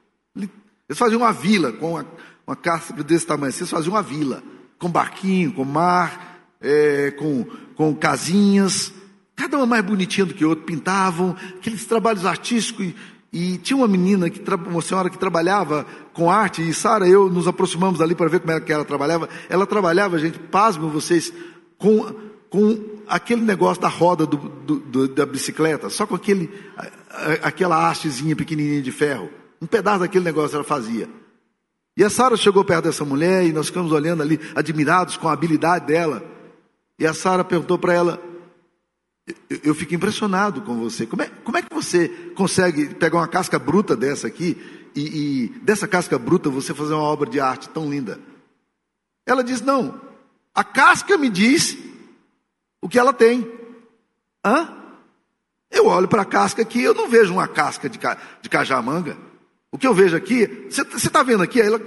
Eles 0.92 1.00
faziam 1.00 1.22
uma 1.22 1.32
vila 1.32 1.72
com 1.72 1.92
uma, 1.92 2.06
uma 2.46 2.54
casca 2.54 3.02
desse 3.02 3.26
tamanho. 3.26 3.54
Eles 3.58 3.70
faziam 3.70 3.94
uma 3.94 4.02
vila 4.02 4.44
com 4.78 4.90
barquinho, 4.90 5.54
com 5.54 5.64
mar, 5.64 6.50
é, 6.60 7.12
com, 7.12 7.46
com 7.76 7.96
casinhas, 7.96 8.92
cada 9.34 9.56
uma 9.56 9.66
mais 9.66 9.86
bonitinha 9.86 10.26
do 10.26 10.34
que 10.34 10.44
a 10.44 10.48
outra. 10.50 10.66
Pintavam 10.66 11.34
aqueles 11.58 11.86
trabalhos 11.86 12.26
artísticos. 12.26 12.88
E, 13.32 13.54
e 13.54 13.58
tinha 13.60 13.78
uma 13.78 13.88
menina, 13.88 14.30
que, 14.30 14.44
uma 14.68 14.82
senhora 14.82 15.10
que 15.10 15.18
trabalhava 15.18 15.86
com 16.12 16.30
arte, 16.30 16.62
e 16.62 16.74
Sara 16.74 17.08
e 17.08 17.12
eu 17.12 17.30
nos 17.30 17.48
aproximamos 17.48 18.02
ali 18.02 18.14
para 18.14 18.28
ver 18.28 18.42
como 18.42 18.52
era 18.52 18.60
que 18.60 18.74
ela 18.74 18.84
trabalhava. 18.84 19.30
Ela 19.48 19.66
trabalhava, 19.66 20.20
gente, 20.20 20.40
pasmem 20.40 20.90
vocês, 20.90 21.32
com, 21.78 22.14
com 22.50 22.84
aquele 23.08 23.44
negócio 23.44 23.82
da 23.82 23.88
roda 23.88 24.26
do, 24.26 24.36
do, 24.36 24.76
do, 24.76 25.08
da 25.08 25.26
bicicleta, 25.26 25.90
só 25.90 26.06
com 26.06 26.16
aquele, 26.16 26.52
aquela 27.42 27.90
hastezinha 27.90 28.36
pequenininha 28.36 28.82
de 28.82 28.92
ferro. 28.92 29.40
Um 29.62 29.68
pedaço 29.68 30.00
daquele 30.00 30.26
negócio 30.26 30.56
ela 30.56 30.64
fazia. 30.64 31.08
E 31.96 32.04
a 32.04 32.10
Sara 32.10 32.36
chegou 32.36 32.64
perto 32.64 32.86
dessa 32.86 33.06
mulher 33.06 33.46
e 33.46 33.54
nós 33.54 33.68
ficamos 33.68 33.92
olhando 33.92 34.24
ali, 34.24 34.40
admirados 34.56 35.18
com 35.18 35.28
a 35.28 35.34
habilidade 35.34 35.86
dela. 35.86 36.24
E 36.98 37.06
a 37.06 37.14
Sara 37.14 37.44
perguntou 37.44 37.78
para 37.78 37.94
ela: 37.94 38.22
eu, 39.50 39.60
eu, 39.66 39.76
fico 39.76 39.94
impressionado 39.94 40.62
com 40.62 40.80
você. 40.80 41.06
Como 41.06 41.22
é, 41.22 41.28
como 41.44 41.58
é 41.58 41.62
que 41.62 41.74
você 41.74 42.10
consegue 42.36 42.96
pegar 42.96 43.20
uma 43.20 43.28
casca 43.28 43.60
bruta 43.60 43.96
dessa 43.96 44.28
aqui 44.28 44.58
e, 44.96 45.02
e 45.46 45.48
dessa 45.60 45.88
casca 45.88 46.18
bruta 46.18 46.50
você 46.50 46.74
fazer 46.74 46.94
uma 46.94 47.04
obra 47.04 47.30
de 47.30 47.40
arte 47.40 47.70
tão 47.70 47.90
linda? 47.90 48.20
Ela 49.26 49.44
diz: 49.44 49.62
Não, 49.62 50.02
a 50.56 50.64
casca 50.64 51.18
me 51.18 51.30
diz 51.30 51.78
o 52.82 52.90
que 52.90 52.98
ela 52.98 53.14
tem. 53.14 53.48
Hã? 54.44 54.78
Eu 55.70 55.86
olho 55.88 56.08
para 56.08 56.24
a 56.24 56.26
casca 56.26 56.62
aqui, 56.62 56.82
eu 56.82 56.94
não 56.94 57.08
vejo 57.08 57.34
uma 57.34 57.48
casca 57.48 57.88
de, 57.90 58.00
de 58.42 58.50
cajamanga. 58.50 59.18
O 59.72 59.78
que 59.78 59.88
eu 59.88 59.94
vejo 59.94 60.18
aqui, 60.18 60.46
você 60.70 60.82
está 60.82 61.24
vendo 61.24 61.42
aqui? 61.42 61.62
Ela, 61.62 61.80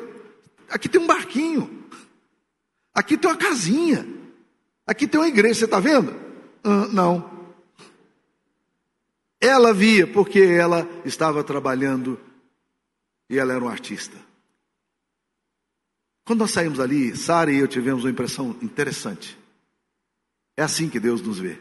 aqui 0.70 0.88
tem 0.88 1.00
um 1.00 1.06
barquinho. 1.06 1.84
Aqui 2.94 3.18
tem 3.18 3.30
uma 3.30 3.36
casinha. 3.36 4.08
Aqui 4.86 5.06
tem 5.06 5.20
uma 5.20 5.28
igreja, 5.28 5.60
você 5.60 5.64
está 5.66 5.78
vendo? 5.78 6.14
Não. 6.92 7.30
Ela 9.38 9.74
via 9.74 10.06
porque 10.06 10.40
ela 10.40 10.88
estava 11.04 11.44
trabalhando 11.44 12.18
e 13.28 13.38
ela 13.38 13.52
era 13.52 13.62
um 13.62 13.68
artista. 13.68 14.16
Quando 16.24 16.40
nós 16.40 16.52
saímos 16.52 16.80
ali, 16.80 17.14
Sara 17.14 17.52
e 17.52 17.58
eu 17.58 17.68
tivemos 17.68 18.04
uma 18.04 18.10
impressão 18.10 18.56
interessante. 18.62 19.38
É 20.56 20.62
assim 20.62 20.88
que 20.88 20.98
Deus 20.98 21.20
nos 21.20 21.38
vê. 21.38 21.58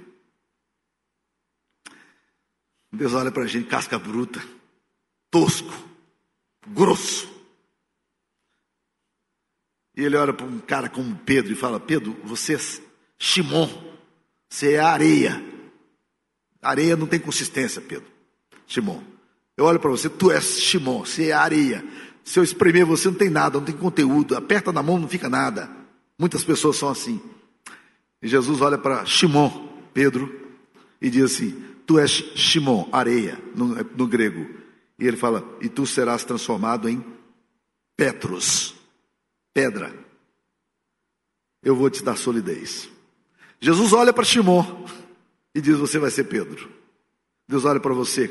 Deus 2.89 3.13
olha 3.13 3.31
para 3.31 3.43
a 3.43 3.47
gente, 3.47 3.67
casca 3.67 3.99
bruta, 3.99 4.41
tosco 5.29 5.92
grosso. 6.67 7.31
E 9.95 10.03
ele 10.03 10.17
olha 10.17 10.33
para 10.33 10.45
um 10.45 10.59
cara 10.59 10.89
como 10.89 11.15
Pedro 11.17 11.51
e 11.51 11.55
fala: 11.55 11.79
Pedro, 11.79 12.15
você 12.23 12.55
é 12.55 12.59
Shimon, 13.17 13.69
você 14.49 14.73
é 14.73 14.79
areia. 14.79 15.43
Areia 16.61 16.95
não 16.95 17.07
tem 17.07 17.19
consistência, 17.19 17.81
Pedro. 17.81 18.07
Shimon. 18.65 19.01
Eu 19.55 19.65
olho 19.65 19.79
para 19.79 19.91
você, 19.91 20.09
tu 20.09 20.31
és 20.31 20.59
Shimon, 20.59 21.05
você 21.05 21.27
é 21.27 21.33
areia. 21.33 21.85
Se 22.23 22.39
eu 22.39 22.43
espremer 22.43 22.85
você, 22.85 23.09
não 23.09 23.17
tem 23.17 23.29
nada, 23.29 23.57
não 23.57 23.65
tem 23.65 23.75
conteúdo. 23.75 24.35
Aperta 24.35 24.71
na 24.71 24.81
mão, 24.81 24.97
não 24.97 25.07
fica 25.07 25.29
nada. 25.29 25.69
Muitas 26.17 26.43
pessoas 26.43 26.77
são 26.77 26.89
assim. 26.89 27.21
E 28.21 28.27
Jesus 28.27 28.61
olha 28.61 28.77
para 28.77 29.05
Shimon, 29.05 29.67
Pedro, 29.93 30.33
e 31.01 31.09
diz 31.09 31.23
assim: 31.25 31.63
Tu 31.85 31.99
és 31.99 32.09
Shimon, 32.09 32.87
areia, 32.91 33.37
no, 33.53 33.75
no 33.75 34.07
grego. 34.07 34.62
E 34.99 35.07
ele 35.07 35.17
fala: 35.17 35.43
E 35.61 35.69
tu 35.69 35.85
serás 35.85 36.23
transformado 36.23 36.87
em 36.87 37.03
Petros, 37.95 38.75
pedra. 39.53 39.93
Eu 41.61 41.75
vou 41.75 41.89
te 41.89 42.03
dar 42.03 42.17
solidez. 42.17 42.89
Jesus 43.59 43.93
olha 43.93 44.11
para 44.11 44.23
Shimon 44.23 44.85
e 45.53 45.61
diz: 45.61 45.77
Você 45.77 45.99
vai 45.99 46.11
ser 46.11 46.25
Pedro. 46.25 46.69
Deus 47.47 47.65
olha 47.65 47.79
para 47.79 47.93
você, 47.93 48.29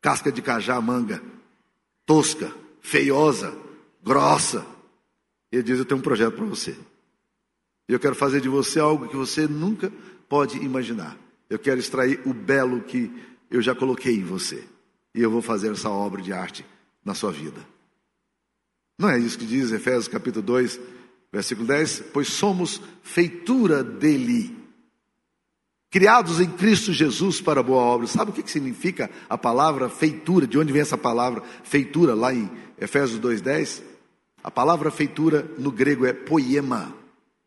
casca 0.00 0.32
de 0.32 0.40
cajá, 0.40 0.80
manga, 0.80 1.22
tosca, 2.06 2.52
feiosa, 2.80 3.56
grossa. 4.02 4.66
Ele 5.52 5.62
diz: 5.62 5.78
Eu 5.78 5.84
tenho 5.84 6.00
um 6.00 6.02
projeto 6.02 6.34
para 6.34 6.46
você. 6.46 6.76
Eu 7.86 7.98
quero 7.98 8.14
fazer 8.14 8.40
de 8.40 8.48
você 8.48 8.78
algo 8.78 9.08
que 9.08 9.16
você 9.16 9.46
nunca 9.46 9.92
pode 10.28 10.58
imaginar. 10.58 11.16
Eu 11.48 11.58
quero 11.58 11.80
extrair 11.80 12.20
o 12.26 12.34
belo 12.34 12.82
que 12.82 13.10
eu 13.50 13.62
já 13.62 13.74
coloquei 13.74 14.14
em 14.14 14.24
você. 14.24 14.66
E 15.18 15.20
eu 15.20 15.32
vou 15.32 15.42
fazer 15.42 15.72
essa 15.72 15.90
obra 15.90 16.22
de 16.22 16.32
arte 16.32 16.64
na 17.04 17.12
sua 17.12 17.32
vida. 17.32 17.60
Não 18.96 19.10
é 19.10 19.18
isso 19.18 19.36
que 19.36 19.44
diz 19.44 19.72
Efésios 19.72 20.06
capítulo 20.06 20.46
2, 20.46 20.78
versículo 21.32 21.66
10? 21.66 22.04
Pois 22.12 22.28
somos 22.28 22.80
feitura 23.02 23.82
dele, 23.82 24.56
criados 25.90 26.38
em 26.38 26.48
Cristo 26.48 26.92
Jesus 26.92 27.40
para 27.40 27.64
boa 27.64 27.82
obra. 27.82 28.06
Sabe 28.06 28.30
o 28.30 28.32
que 28.32 28.48
significa 28.48 29.10
a 29.28 29.36
palavra 29.36 29.88
feitura? 29.88 30.46
De 30.46 30.56
onde 30.56 30.72
vem 30.72 30.82
essa 30.82 30.96
palavra 30.96 31.42
feitura 31.64 32.14
lá 32.14 32.32
em 32.32 32.48
Efésios 32.80 33.18
2,10? 33.18 33.82
A 34.44 34.52
palavra 34.52 34.88
feitura 34.88 35.50
no 35.58 35.72
grego 35.72 36.06
é 36.06 36.12
poema, 36.12 36.94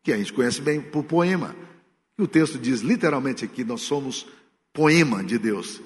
que 0.02 0.12
a 0.12 0.18
gente 0.18 0.34
conhece 0.34 0.60
bem 0.60 0.78
por 0.78 1.04
poema. 1.04 1.56
E 2.18 2.22
o 2.22 2.28
texto 2.28 2.58
diz 2.58 2.82
literalmente 2.82 3.46
aqui: 3.46 3.64
nós 3.64 3.80
somos 3.80 4.26
poema 4.74 5.24
de 5.24 5.38
Deus, 5.38 5.80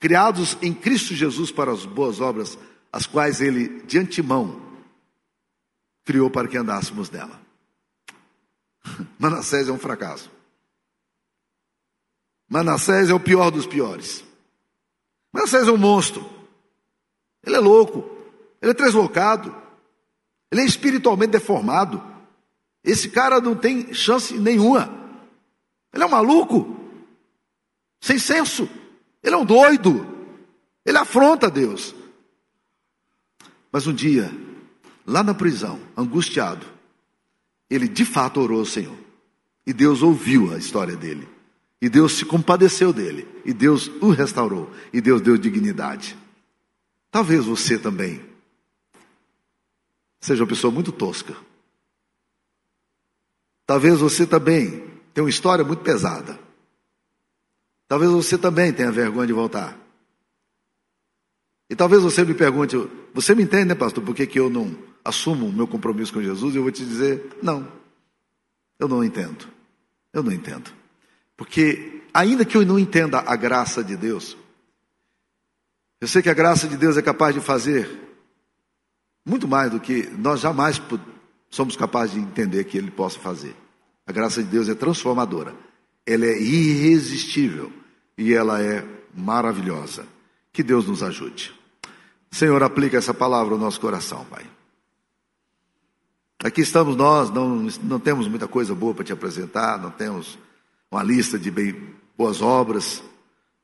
criados 0.00 0.56
em 0.62 0.72
Cristo 0.72 1.14
Jesus 1.14 1.52
para 1.52 1.70
as 1.70 1.84
boas 1.84 2.20
obras, 2.20 2.58
as 2.90 3.06
quais 3.06 3.40
Ele 3.40 3.82
de 3.82 3.98
antemão 3.98 4.60
criou 6.04 6.30
para 6.30 6.48
que 6.48 6.56
andássemos 6.56 7.10
nela. 7.10 7.40
Manassés 9.18 9.68
é 9.68 9.72
um 9.72 9.78
fracasso. 9.78 10.30
Manassés 12.48 13.10
é 13.10 13.14
o 13.14 13.20
pior 13.20 13.50
dos 13.50 13.66
piores. 13.66 14.24
Manassés 15.32 15.68
é 15.68 15.70
um 15.70 15.76
monstro. 15.76 16.28
Ele 17.44 17.54
é 17.54 17.60
louco. 17.60 18.10
Ele 18.60 18.72
é 18.72 18.74
deslocado. 18.74 19.54
Ele 20.50 20.62
é 20.62 20.64
espiritualmente 20.64 21.30
deformado. 21.30 22.02
Esse 22.82 23.08
cara 23.10 23.40
não 23.40 23.54
tem 23.54 23.94
chance 23.94 24.36
nenhuma. 24.36 24.92
Ele 25.92 26.02
é 26.02 26.06
um 26.06 26.10
maluco, 26.10 26.76
sem 28.00 28.18
senso. 28.18 28.68
Ele 29.22 29.34
é 29.34 29.38
um 29.38 29.44
doido. 29.44 30.06
Ele 30.84 30.98
afronta 30.98 31.50
Deus. 31.50 31.94
Mas 33.72 33.86
um 33.86 33.92
dia, 33.92 34.30
lá 35.06 35.22
na 35.22 35.34
prisão, 35.34 35.80
angustiado, 35.96 36.66
ele 37.68 37.86
de 37.86 38.04
fato 38.04 38.40
orou 38.40 38.60
ao 38.60 38.66
Senhor. 38.66 38.96
E 39.66 39.72
Deus 39.72 40.02
ouviu 40.02 40.52
a 40.52 40.58
história 40.58 40.96
dele. 40.96 41.28
E 41.80 41.88
Deus 41.88 42.14
se 42.14 42.24
compadeceu 42.24 42.92
dele. 42.92 43.28
E 43.44 43.52
Deus 43.52 43.88
o 44.00 44.10
restaurou. 44.10 44.70
E 44.92 45.00
Deus 45.00 45.20
deu 45.20 45.38
dignidade. 45.38 46.16
Talvez 47.10 47.44
você 47.44 47.78
também 47.78 48.24
seja 50.20 50.42
uma 50.42 50.48
pessoa 50.48 50.72
muito 50.72 50.92
tosca. 50.92 51.36
Talvez 53.66 54.00
você 54.00 54.26
também 54.26 54.84
tenha 55.14 55.24
uma 55.24 55.30
história 55.30 55.64
muito 55.64 55.82
pesada. 55.82 56.38
Talvez 57.90 58.08
você 58.12 58.38
também 58.38 58.72
tenha 58.72 58.92
vergonha 58.92 59.26
de 59.26 59.32
voltar. 59.32 59.76
E 61.68 61.74
talvez 61.74 62.04
você 62.04 62.24
me 62.24 62.34
pergunte, 62.34 62.76
você 63.12 63.34
me 63.34 63.42
entende, 63.42 63.64
né, 63.64 63.74
pastor, 63.74 64.04
por 64.04 64.14
que, 64.14 64.28
que 64.28 64.38
eu 64.38 64.48
não 64.48 64.78
assumo 65.04 65.48
o 65.48 65.52
meu 65.52 65.66
compromisso 65.66 66.12
com 66.12 66.22
Jesus? 66.22 66.54
Eu 66.54 66.62
vou 66.62 66.70
te 66.70 66.84
dizer, 66.84 67.36
não, 67.42 67.66
eu 68.78 68.86
não 68.86 69.02
entendo. 69.02 69.44
Eu 70.12 70.22
não 70.22 70.30
entendo. 70.30 70.70
Porque, 71.36 72.04
ainda 72.14 72.44
que 72.44 72.56
eu 72.56 72.64
não 72.64 72.78
entenda 72.78 73.24
a 73.26 73.34
graça 73.34 73.82
de 73.82 73.96
Deus, 73.96 74.36
eu 76.00 76.06
sei 76.06 76.22
que 76.22 76.30
a 76.30 76.34
graça 76.34 76.68
de 76.68 76.76
Deus 76.76 76.96
é 76.96 77.02
capaz 77.02 77.34
de 77.34 77.40
fazer 77.40 77.90
muito 79.26 79.48
mais 79.48 79.68
do 79.68 79.80
que 79.80 80.08
nós 80.10 80.38
jamais 80.38 80.80
somos 81.50 81.74
capazes 81.74 82.14
de 82.14 82.20
entender 82.20 82.62
que 82.62 82.78
Ele 82.78 82.92
possa 82.92 83.18
fazer. 83.18 83.56
A 84.06 84.12
graça 84.12 84.44
de 84.44 84.48
Deus 84.48 84.68
é 84.68 84.76
transformadora, 84.76 85.56
ela 86.06 86.24
é 86.24 86.40
irresistível 86.40 87.79
e 88.20 88.34
ela 88.34 88.62
é 88.62 88.86
maravilhosa. 89.14 90.06
Que 90.52 90.62
Deus 90.62 90.86
nos 90.86 91.02
ajude. 91.02 91.54
Senhor, 92.30 92.62
aplica 92.62 92.98
essa 92.98 93.14
palavra 93.14 93.54
ao 93.54 93.58
nosso 93.58 93.80
coração, 93.80 94.26
Pai. 94.26 94.44
Aqui 96.44 96.60
estamos 96.60 96.96
nós, 96.96 97.30
não, 97.30 97.66
não 97.82 97.98
temos 97.98 98.28
muita 98.28 98.46
coisa 98.46 98.74
boa 98.74 98.94
para 98.94 99.04
te 99.04 99.12
apresentar, 99.12 99.80
não 99.80 99.90
temos 99.90 100.38
uma 100.90 101.02
lista 101.02 101.38
de 101.38 101.50
bem, 101.50 101.94
boas 102.16 102.42
obras. 102.42 103.02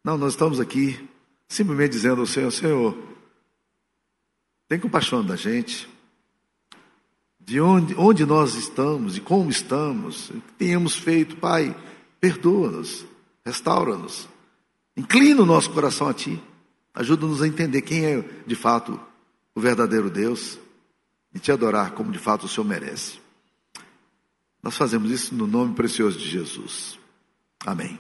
Não, 0.03 0.17
nós 0.17 0.33
estamos 0.33 0.59
aqui 0.59 1.07
simplesmente 1.47 1.93
dizendo 1.93 2.23
ao 2.23 2.27
Senhor, 2.27 2.51
Senhor, 2.51 2.97
tem 4.69 4.81
compaixão 4.81 5.25
da 5.25 5.37
gente, 5.37 5.89
de 7.39 7.61
onde, 7.61 7.95
onde 7.95 8.25
nós 8.25 8.55
estamos 8.55 9.19
e 9.19 9.21
como 9.21 9.51
estamos, 9.51 10.31
o 10.31 10.41
que 10.41 10.53
tenhamos 10.59 10.97
feito, 10.97 11.37
Pai, 11.37 11.77
perdoa-nos, 12.19 13.05
restaura-nos, 13.45 14.29
inclina 14.97 15.43
o 15.43 15.47
nosso 15.47 15.71
coração 15.71 16.09
a 16.09 16.15
Ti, 16.15 16.43
ajuda-nos 16.95 17.43
a 17.43 17.47
entender 17.47 17.83
quem 17.83 18.05
é 18.05 18.25
de 18.47 18.55
fato 18.55 18.99
o 19.55 19.61
verdadeiro 19.61 20.11
Deus 20.11 20.59
e 21.35 21.39
te 21.39 21.53
adorar 21.53 21.93
como 21.93 22.13
de 22.13 22.19
fato 22.19 22.45
o 22.45 22.49
Senhor 22.49 22.67
merece. 22.67 23.19
Nós 24.63 24.77
fazemos 24.77 25.11
isso 25.11 25.35
no 25.35 25.47
nome 25.47 25.75
precioso 25.75 26.19
de 26.19 26.29
Jesus. 26.29 26.99
Amém. 27.65 27.99